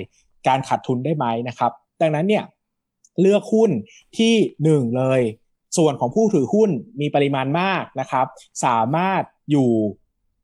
[0.48, 2.44] การขาดทุนได้ไหมนะครับ ดังนั้นเนี่ย
[3.22, 3.72] เลือกหุ้น
[4.18, 4.34] ที่
[4.68, 5.22] 1 เลย
[5.78, 6.70] ส่วนของผู้ถือหุ้น
[7.02, 8.26] มีปริมาณมากนะครับ
[8.66, 9.72] สามารถอยู่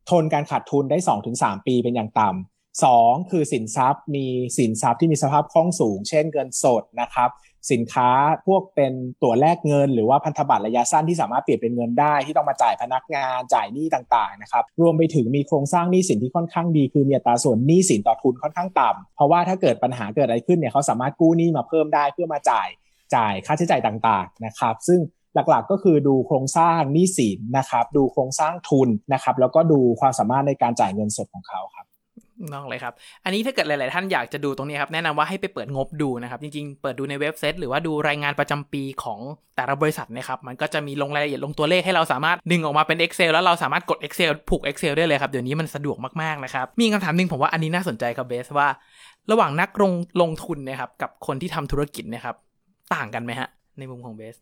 [0.10, 0.98] ทนการขาดทุนได้
[1.34, 4.26] 2-3 ปีเป็นอย่างต่ำสองคือสินทรัพย์มี
[4.58, 7.30] สินทรัพย์ที่มีสภาพคล่องสูง เช่นเงินสดนะครับ
[7.72, 8.10] สินค้า
[8.48, 22.68] พวกเป็นตัวแลกเงิน หรือว่าพันธบัตรระยะสั้นที่สามารถเปลี่ยนเป็นเงินได้ที่ต้องมาจ่ายพนักงานจ่ายหนี้ต่างๆนะครับรวมไปถึงมีโครงสร้างหนี้สินที่ค่อนข้างดี คือมีอัตราส่วนหนี้สินต่อทุนค่อนข้างต่ำเพราะว่าถ้าเกิดปัญหาเกิดอะไรขึ้นเนี่ยเขาสามารถกู้หนี้มาเพิ่มได้เพื่อมาจ่าย
[23.16, 25.00] จ่ายค่าใช้จ่ายต่างๆนะครับ ซึ่ง
[25.36, 31.86] หลักๆ ก็คือดูโครงสร้างหนี้สินนะครับ ดูโครงสร้างทุนนะครับ แล้วก็ดูความสามารถในการจ่ายเงินสดของเขาครับ
[32.54, 39.20] น้องเลยครับ อันนี้ถ้าเกิดหลาย ๆ ท่านอยากจะดูตรงนี้ครับ แนะนำว่าให้ไปเปิดงบดูนะครับ จริง ๆ เปิดดูในเว็บไซต์หรือว่าดูรายงานประจำปีของ
[39.56, 48.68] แต่ละบริษัทนะครับ มันก็จะมีลงรายละเอียดลงตัวเลขให้เราสามารถดึงออกมาเป็น Excel แล้วเราสามารถกด Excel ผูก Excel ได้เลยครับ เดี๋ยวนี้มันสะดวกมาก ๆ นะครับ มีคำถามหนึ่งผมว่าอันนี้น่าสนใจครับเบสว่า
[49.32, 52.36] ระหว่างนักลงลงทุนนะครับกับคนที่ทำธุรกิจนะครับ
[52.96, 54.36] ต่างกันไหมฮะในมุมของเบส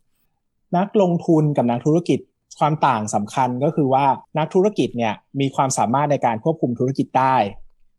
[0.76, 2.18] นักลงทุนกับนักธุรกิจ
[2.58, 4.04] ความต่างสำคัญก็คือว่า
[4.38, 7.36] นักธุรกิจเนี่ยมีความสามารถในการควบคุมธุรกิจได้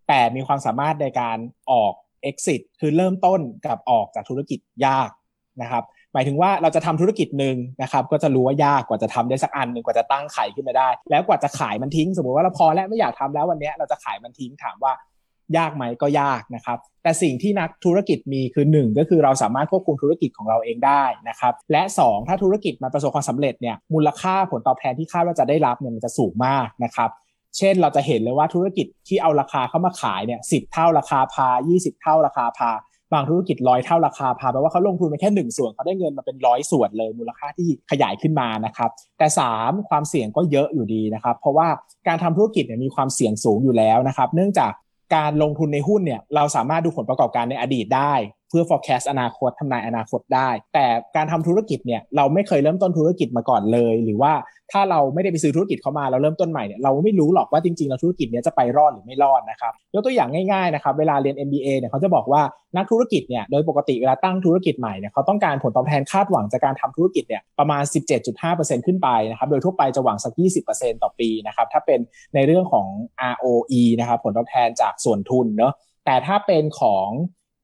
[0.08, 1.38] แต่มีความสามารถในการ
[1.71, 1.93] ออก
[2.29, 5.10] exit คือเริ่มต้นกับออกจากธุรกิจยาก
[5.62, 14.93] นะครับ หมายถึงว่าเราจะทำธุรกิจหนึ่งนะครับ ก็จะรู้ว่ายากกว่าจะทำได้สักอันหนึ่งกว่าจะตั้งไข่ขึ้นมาได้ แล้วกว่าจะขายมันทิ้ง สมมติว่าเราพอแล้วไม่อยากทำแล้ววันนี้เราจะขายมันทิ้งถามว่า
[15.58, 27.10] ยากไหมก็ยากนะครับ แต่สิ่งที่นักธุรกิจมีคือ 1 ก็คือเราสามารถควบคุมธุรกิจของเราเองได้นะครับ และ 2 ถ้าธุรกิจมันประสบความสำเร็จเนี่ยมูลค่าผลตอบแทนที่คาดว่าจะได้รับเนี่ยมันจะสูงมากนะครับ
[27.58, 32.72] เช่นเราจะเห็นเลยว่าธุรกิจที่เอาราคาเข้ามาขายเนี่ยสิเท่าราคาพา 20 เท่าราคาพา
[33.14, 39.28] บางธุรกิจร้อยเท่าราคาพาแปลว่าเขาลงทุนไปแค่หนึ่งส่วนเขาได้เงินมาเป็นร้อยส่วนเลยมูลค่าที่ขยายขึ้นมานะครับแต่
[39.58, 41.68] 3 ความเสี่ยงก็เยอะอยู่ดีนะครับ เพราะว่า
[42.08, 44.72] การทำธุรกิจเนี่ยมีความเสี่ยงสูงอยู่แล้วนะครับ เนื่องจาก
[45.16, 48.14] การลงทุนในหุ้นเนี่ยเราสามารถดูผลประกอบการในอดีตได้
[48.50, 50.86] เพื่อ forecast อนาคตทำนายอนาคตได้ แต่
[51.16, 54.34] การทำธุรกิจเนี่ยเราไม่เคยเริ่มต้นธุรกิจมาก่อนเลย หรือว่า
[54.72, 62.41] ถ้าเราไม่ได้ไปซื้อธุรกิจเข้ามาเราเริ่มต้นใหม่เนี่ยเราไม่รู้หรอกว่าจริงๆเราธุรกิจเนี้ยจะไปรอดหรือไม่รอดนะครับยกตัวอย่างง่ายๆนะครับเวลาเรียน MBA เนี่ยเขาจะบอกว่า
[62.78, 67.84] นักธุรกิจเนี่ยโดยปกติเวลาตั้งธุรกิจใหม่เนี่ยเขาต้องการผลตอบแทนคาดหวังจากการทำธุรกิจเนี่ยประมาณ
[68.36, 70.34] 17.5%ขึ้นไปนะครับโดยทั่วไปจะหวังสัก
[70.68, 72.00] 20%ต่อปีนะครับถ้าเป็น
[72.36, 72.88] ในเรื่องของ
[73.34, 75.74] ROE นะครับผลตอบแทนจากส่วนทุนเนาะ
[76.06, 77.08] แต่ถ้าเป็นของ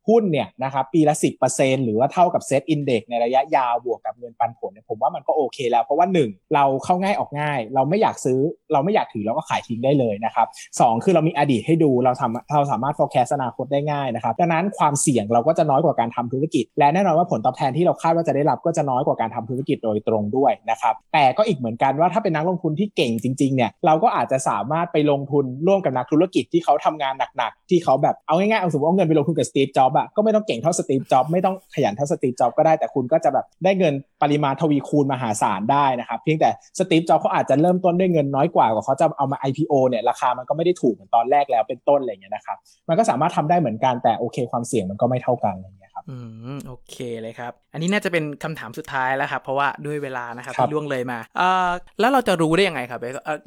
[0.10, 1.16] หุ้นเนี่ยนะครับปีละ
[1.50, 8.40] 10%หรือว่าเท่ากับเซตอินเด็กในระยะยาวบวกกับเงินปันผลเนี่ยผมว่ามันก็โอเคแล้ว เพราะว่า 1 เราเข้าง่ายออกง่าย เราไม่อยากซื้อ
[8.74, 10.48] เราไม่อยากถือเราก็ขายทิ้งได้เลยนะครับ
[10.80, 33.94] สคือเรามีอดีตให้ดูเราทำเราสามารถ forecast อนาคตได้ง่ายนะครับดังนั้นความเสี่ยงเราก็จะน้อยกว่าการทำธุรกิจ และแน่นอนว่าผลตอบแทนที่เราคาดว่าจะได้รับก็จะน้อยกว่าการทำธุรกิจโดยตรงด้วยนะครับแต่ก็อีกเหมือนกันว่าถ้าเป็นนักลงทุนที่เก่งจริงๆเนี่ยเราก็อาจจะสามารถไปลงทุนร่วมกับนักธุรกิจที่เขาทำงานหนักๆที่เขาแบบเอาง่ายๆเอาสมมติเอาเงินไปลงทุนกับสตีฟจ็อบอะก็ไม่ต้องเก่งเท่าสตีฟจ็อบไม่ต้องขยันเท่าสตีฟจ็อบก็ได้แต่คุณก็จะแบบได้เงิน
[34.24, 42.58] ปริมาณทวีคูณมหาศาลได้นะครับเพียงแต่สตีฟจ็อบเขาอาจจะเริ่มต้นด้วยเงินน้อยกว่า กว่าเขาจะเอามา IPO เนี่ยราคามันก็ไม่ได้ถูกเหมือนตอนแรกแล้วเป็นต้นอะไรเงี้ยนะครับ
[42.90, 46.16] มันก็สามารถทำได้เหมือนกันแต่โอเคความเสี่ยงมันก็ไม่เท่ากันอะไรเงี้ย อื
[46.56, 53.00] มโอเคเลยครับ อันนี้น่าจะเป็นคำถามสุดท้ายแล้วครับ เพราะว่าด้วยเวลานะครับที่ล่วงเลยมาเอ่อแล้วเราจะรู้ได้ยังไงครับ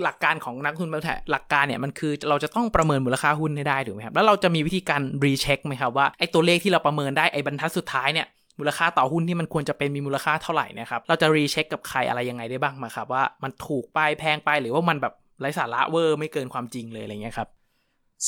[0.04, 8.26] หลักการของนักทุนบางแหลักการเนี่ยมันคือเราจะต้องประเมินมูลค่าหุ้นให้ได้ถูกไหมครับ แล้วเราจะมีวิธีการรีเช็คไหมครับว่าไอ้ตัวเลขที่เราประเมินได้ไอ้บรรทัดสุดท้ายเนี่ย
[8.58, 17.48] มูลค่าต่อหุ้นที่มันควรจะเป็นมีมูลค่าเท่าไหร่นะครับ เราจะรีเช็คกับใครอะไรยังไงได้บ้างมาครับว่ามันถูกไปแพงไปหรือว่ามันแบบไร้สาระเวอร์ไม่เกินความจริงเลยอะไรเงี้ยครับ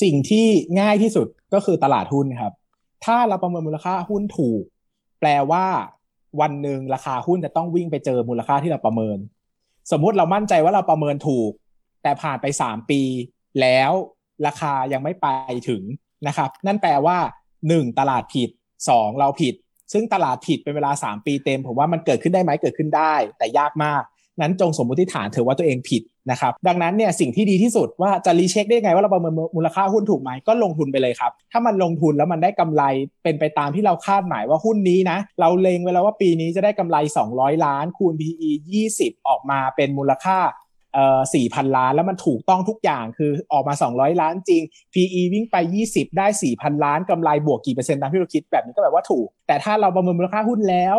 [0.02, 0.46] สิ่งที่
[0.80, 2.52] ง่ายที่สุดก็คือตลาดหุ้นครับ
[3.04, 4.62] ถ้าเราประเมินมูลค่าหุ้นถูก
[5.20, 5.66] แปลว่า
[6.40, 9.18] วันหนึ่งราคาหุ้นจะต้องวิ่งไปเจอมูลค่าที่เราประเมิน
[9.90, 11.50] สมมุติเรามั่นใจว่าเราประเมินถูก
[12.02, 13.02] แต่ผ่านไปสามปี
[13.60, 13.90] แล้ว
[14.46, 15.26] ราคายังไม่ไป
[15.68, 15.82] ถึง
[16.26, 17.18] นะครับ นั่นแปลว่า
[17.68, 18.50] หนึ่งตลาดผิด
[18.88, 19.54] สองเราผิด
[19.92, 24.02] ซึ่งตลาดผิดเป็นเวลา3ปีเต็ม ผมว่ามันเกิดขึ้นได้ไหมเกิดขึ้นได้ แต่ยากมาก
[24.42, 32.82] นั้นจงสมมติฐานเถอะว่าตัวเองผิดนะครับดังนั้นเนี่ยสิ่งที่ดีที่สุดว่าจะรีเช็คได้ไงว่าเราประเมินมูลค่าหุ้นถูกไหมก็ลงทุนไปเลยครับถ้ามันลงทุนแล้วมันได้กำไร
[33.22, 36.96] เป็นไปตามที่เราคาดหมายว่าหุ้นนี้นะเราเลงไว้แล้วว่าปีนี้จะได้กำไร
[37.30, 38.50] 200 ล้าน คูณ PE
[38.90, 40.38] 20 ออกมาเป็นมูลค่า
[40.94, 44.62] เอ่อสี่พันล้านแล้วมันถูกต้องทุกอย่างคือออกมา 200 ล้านจริง
[44.94, 45.56] PE วิ่งไป
[45.88, 50.96] 20 ได้ 4,000 ล้านกำไรบวกกี่เปอร์เซ็นต์ตามที่เราคิดแบบนี้ก็แบบว่าถูก แต่ถ้าเราประเมินมูลค่าหุ้นแล้ว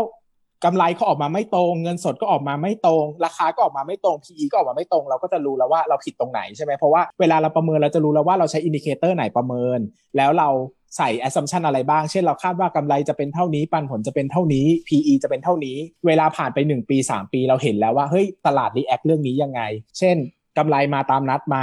[0.65, 9.79] กำไรเขาออกมาไม่ตรง เงินสดก็ออกมาไม่ตรง ราคาก็ออกมาไม่ตรง PE ก็ออกมาไม่ตรง เราก็จะรู้แล้วว่าเราผิดตรงไหนใช่ไหมเพราะว่าเวลาเราประเมินเราจะรู้แล้วว่าเราใช้ indicator ไหนประเมิน
[10.17, 10.49] แล้วเรา
[10.97, 19.61] ใส่ assumption อะไรบ้าง เช่นเราคาดว่ากำไรจะเป็นเท่านี้ ปันผลจะเป็นเท่านี้ PE จะเป็นเท่านี้ เวลาผ่านไป 1 ปี 3 ปีเราเห็นแล้วว่า เฮ้ย ตลาด react เรื่องนี้ยังไง
[19.99, 20.17] เช่น
[20.57, 21.57] กำไรมาตามนัดไหม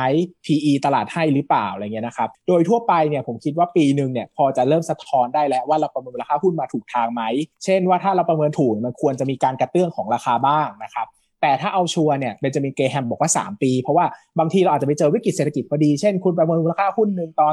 [0.44, 7.22] PE ตลาดให้หรือเปล่าอะไรเงี้ยนะครับ โดยทั่วไปเนี่ยผมคิดว่าปีหนึ่งเนี่ยพอจะเริ่มสะท้อนได้แล้วว่าเราประเมินราคาหุ้นมาถูกทางไหม
[7.64, 11.06] เช่นว่าถ้าเราประเมินถูกมันควรจะมีการกระเตื้องของราคาบ้างนะครับ
[11.42, 14.06] แต่ถ้าเอาชัวร์เนี่ยเบนจามินเกรแฮมบอกว่า 3 ปี เพราะว่า
[14.38, 17.52] บางทีเราอาจจะไปเจอวิกฤตเศรษฐกิจพอดี เช่นคุณประเมินราคาหุ้นหนึ่งตอน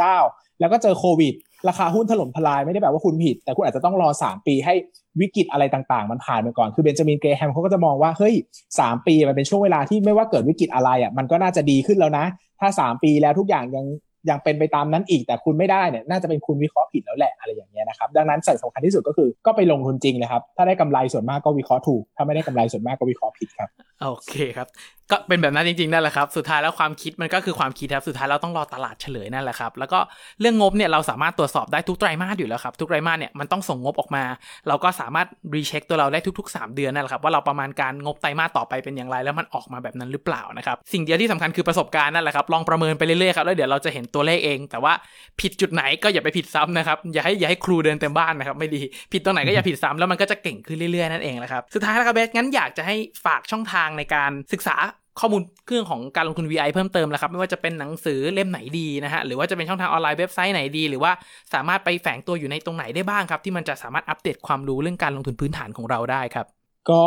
[0.00, 1.34] 2019 แล้วก็เจอโควิด
[1.68, 4.74] ราคาหุ้นถล่มทลายไม่ได้แบบว่าคุณผิด แต่คุณอาจจะต้องรอ 3 ปีให้
[5.20, 8.34] วิกฤตอะไรต่างๆ มันผ่านไปก่อน คือเบนจามินเกแฮมเขาก็จะมองว่าเฮ้ย
[8.80, 12.24] สามปีมันเป็นช่วงเวลาที่ไม่ว่าเกิดวิกฤตอะไรอะมันก็น่าจะดีขึ้นแล้วนะ
[12.60, 13.86] ถ้า 3 ปีแล้วทุกอย่างยัง
[14.30, 23.68] ยังเป็นไปตามนั้นอีกแต่คุณไม่ได้เนี่ยน่าจะเป็นคุณวิเคราะห์ผิดแล้วแหละอะไรอย่างเงี้ยนะครับดังนั้นสิ่งสำคัญที่สุดก็คือก็ไปลงทุนจริงเลยครับถ้าได้กำไรส่วนมากก็วิเคราะห์ถูก ถ้าไม่ได้กำไรส่วนมากก็วิเคราะห์ผิดครับ
[24.02, 24.68] โอเคครับ
[25.10, 29.98] ก็เป็นแบบนั้นจริงๆนั่นแหละครับ สุดท้ายแล้วความคิดมันก็คือความคิดครับสุดท้ายเราต้องรอตลาดเฉลยนั่นแหละครับ แล้วก็
[30.40, 34.24] เรื่องงบเนี่ยเราสามารถตรวจสอบได้ทุกไตรมาสอยู่แล้วครับ ทุกไตรมาสเนี่ยมันต้องส่งงบออกมา
[34.68, 44.92] เราก็สามารถรีเช็คตัวเราได้ทุก ๆ 3 เดือนนั่นแหละครับว่าเราประมาณการงบไตรมาสต่อไปเป็นอย่างไร แล้วมันออกมาแบบนั้นหรือเปล่านะครับ สิ่งเดียวที่สำคัญคือประสบการณ์นั่นแหละครับลองประเมินไปเรื่อยๆครับแล้วเดี๋ยวเราจะเห็นตัวเลขเอง แต่ว่า
[45.40, 48.82] ผิดจุดไหนก็อย่าไปผิดซ้ำนะครับอย่าให้อย่าให้ครูเดินเต็มบ้านนะครับไม่ดี
[49.12, 54.76] ผิดตรงไหนก็อย่าผิดซ้ำแล้วมันก็จะเก่งขึ้นเรื่อยๆนั่นเองแหละครับสุดท้ายแล้วครับเบสงั้นอยากจะให้ฝากช่องทางในการศึกษา
[55.20, 61.12] ข้อมูลเครื่องของการลงทุน VI เพิ่มเติมแล้วครับ ไม่ว่าจะเป็นหนังสือเล่มไหนดีนะฮะ หรือว่าจะเป็นช่องทางออนไลน์เว็บไซต์ไหนดี หรือว่า
[61.54, 66.46] สามารถไปแฝงตัวอยู่ในตรงไหนได้บ้างครับ ที่มันจะสามารถอัปเดตความรู้เรื่องการลงทุนพื้นฐานของเราได้ครับ
[66.90, 67.02] ก็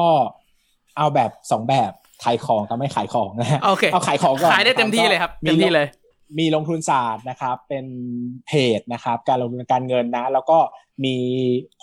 [0.98, 1.92] เอาแบบ 2 แบบ
[2.24, 5.88] ขายของกับไม่ขายของนะฮะโอเคเอาขายของก่อนขายได้เต็มที่เลยครับเต็มที่เลย
[6.40, 7.86] มีลงทุนศาสตร์นะครับ เป็น
[8.48, 10.60] เพจนะครับ การลงทุนการเงินนะ แล้วก็
[11.06, 11.16] มี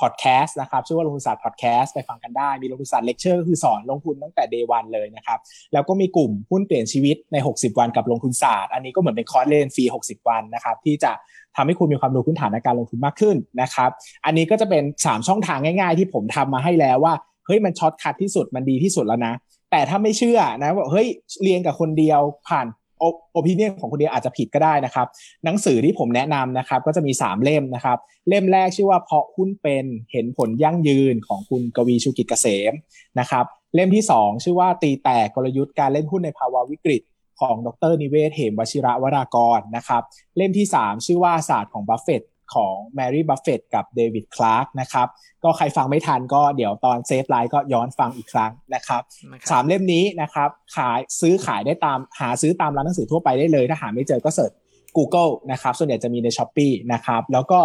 [0.01, 5.39] พอดแคสต์นะครับ ชื่อว่าลงทุนศาสตร์พอดแคสต์ไปฟังกันได้ มีลงทุนศาสตร์เลคเชอร์ก็คือสอนลงทุนตั้งแต่ day one เลยนะครับ
[5.73, 11.13] แล้วก็มีกลุ่มหุ้นเปลี่ยนชีวิตใน 60 วันกับลงทุนศาสตร์ อันนี้ก็เหมือนเป็นคอร์สเรียนฟรี 60 วันนะครับ ที่จะ
[11.57, 13.91] ทำให้คุณมีความรู้พื้นฐานในการลงทุนมากขึ้นนะครับ
[14.25, 17.15] อันนี้ก็จะเป็น 3 ช่องทางง่าย ๆ ที่ผมทำมาให้แล้วว่า
[17.47, 19.35] เฮ้ย มัน shortcut ที่สุด มันดีที่สุดแล้วนะ
[19.71, 21.07] แต่ถ้าไม่เชื่อนะว่าเฮ้ย
[21.43, 22.67] เรียนกับคนเดียวผ่าน
[22.99, 25.07] opinion ของคนเดียวอาจจะผิดก็ได้นะครับ
[25.45, 32.73] หนังสือที่ผมแนะนำนะครับ ก็จะมี 3 เล่มนะครับ เล่มแรกชื่อว่าเพาะหุ้นเป็นเห็นผลยั่งยืนของคุณกวีชูกิจเกษม
[33.21, 37.03] นะครับ เล่มที่ 2 ชื่อว่าตีแตกกลยุทธ์การเล่นหุ้นในภาวะวิกฤต
[37.41, 40.03] ของดรนิเวศเหมวชิระวรากรนะครับ
[40.37, 42.23] เล่มที่ 3 ชื่อว่าศาสตร์ของบัฟเฟต
[42.55, 45.09] ของแมรี่บัฟเฟตต์กับเดวิดคลาร์กนะครับ
[45.45, 49.03] ก็ใครฟังไม่ทันก็เดี๋ยวตอนเซฟไลน์ก็ย้อนฟังอีกครั้งนะครับ
[49.51, 54.53] สามเล่มนี้นะครับ ขายซื้อขายได้ตามหาซื้อตามร้านหนังสือทั่วไปได้เลย ถ้าหาไม่เจอก็ search
[54.97, 57.61] Google นะครับ ส่วนใหญ่จะมีใน Shopee นะครับ แล้วก็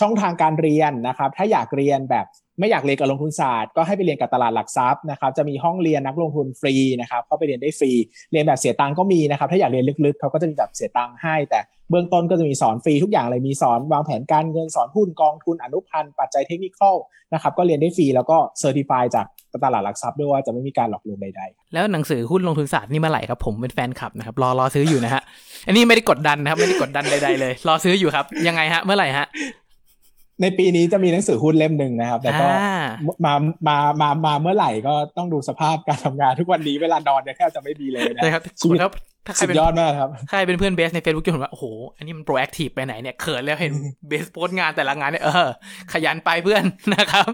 [0.00, 2.26] ช่องทางการเรียนนะครับ ถ้าอยากเรียนแบบ
[2.58, 7.92] ไม่อยากเรียนกับลงทุนศาสตร์ก็ให้ไปเรียนกับตลาดหลักทรัพย์นะครับ จะมีห้องเรียนนักลงทุนฟรีนะครับเข้าไปเรียนได้ฟรี
[8.32, 11.60] เรียนแบบเสียตังก็มีนะครับ ถ้าอยากเรียนลึกๆเขาก็จะมีแบบเสียตังให้ แต่
[11.90, 16.80] เบื้องต้นก็จะมีสอนฟรีทุกอย่างเลยมีสอนวางแผนการเงินสอนหุ้นกองทุนอนุพันธ์ปัจจัยเทคนิค
[17.32, 19.26] นะครับก็เรียนได้ฟรีแล้วก็ certify จาก
[19.64, 25.22] ตลาดหลักทรัพย์ด้วยว่าจะไม่มีการหลอกลวงใดๆ แล้วหนังสือหุ้นลงทุนศาสตร์นี่เมื่อไหร่ครับผมเป็นแฟนคลับนะครับรอรอซื้ออยู่นะฮะ
[25.66, 29.26] อันนี้ไม่ได้กดดันนะครับไม่ได้กดดันใดๆเลย รอซื้ออยู่ครับ ยังไงฮะเมื่อไหร่ฮะ
[30.42, 32.46] ในปีนี้จะมีหนังสือหุ้นเล่มหนึ่งนะครับ แต่ก็
[33.24, 33.34] มา
[33.66, 38.22] มามามาเมื่อไหร่ก็ต้องดูสภาพการทำงานทุกวันนี้เวลานอนเนี่ยแทบจะไม่ดีเลยนะ
[38.60, 38.78] ชีวิต
[39.26, 41.64] ถ้าใครเป็นยอดมากครับ ใครเป็นเพื่อนเบสใน Facebook จะเห็นว่า โอ้โห
[41.96, 43.72] อันนี้มัน proactive ไปไหนเนี่ย เขินแล้วเห็น
[44.08, 45.48] เบสโพสงานแต่ละงานเนี่ย เออ
[45.92, 46.64] ขยันไปเพื่อน
[46.94, 47.26] นะครับ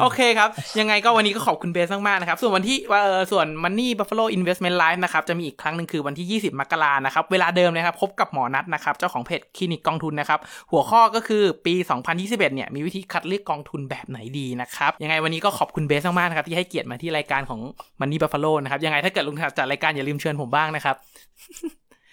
[0.00, 10.38] โอเคครับ ยังไงก็วันนี้ก็ขอบคุณเบสมากๆนะครับ ส่วนวันที่ว่าเออส่วน Money Buffalo Investment Live นะครับ จะมีอีกครั้งหนึ่งคือวันที่ 20 มกรานะครับ เวลาเดิมเลยครับ พบกับหมอนัทนะครับ เจ้าของเพจคลินิกกองทุนนะครับ
[10.70, 11.74] หัวข้อก็คือปี
[12.10, 17.60] 2021 เนี่ยมีวิธีคัดเลือกกองทุนแบบไหนดีนะครับ ยังไงวันนี้ก็ขอบคุณเบสมากๆนะครับที่ให้เกียรติมาที่รายการของ
[18.00, 20.96] Money Buffalo นะครับยังไงถ้าเกิดลุงจัดรายการอย่าลืมเชิญผมบ้างนะครับ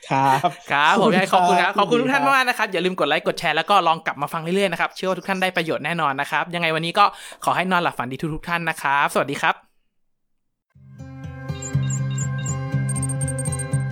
[0.10, 7.06] ครับครับผมขอบคุณครับขอบคุณทุกท่านมากนะครับอย่าลืมกดไลค์กดแชร์แล้วก็ลองกลับมาฟังเรื่อยๆนะครับเชื่อว่าทุกท่านได้ประโยชน์แน่นอนนะครับยังไงวันนี้ก็
[7.46, 9.56] ขอให้นอนหลับฝันดีทุกๆท่านนะครับ สวัสดีครับ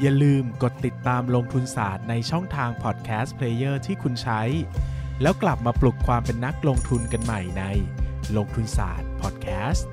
[0.01, 4.41] อย่าลืมกดติดตามลงทุนศาสตร์ในช่องทางพอดแคสต์เพลเยอร์ที่คุณใช้
[5.21, 7.63] แล้วกลับมาปลุกความเป็นนักลงทุนกันใหม่ใน
[8.37, 9.87] ลงทุนศาสตร์พอดแคสต์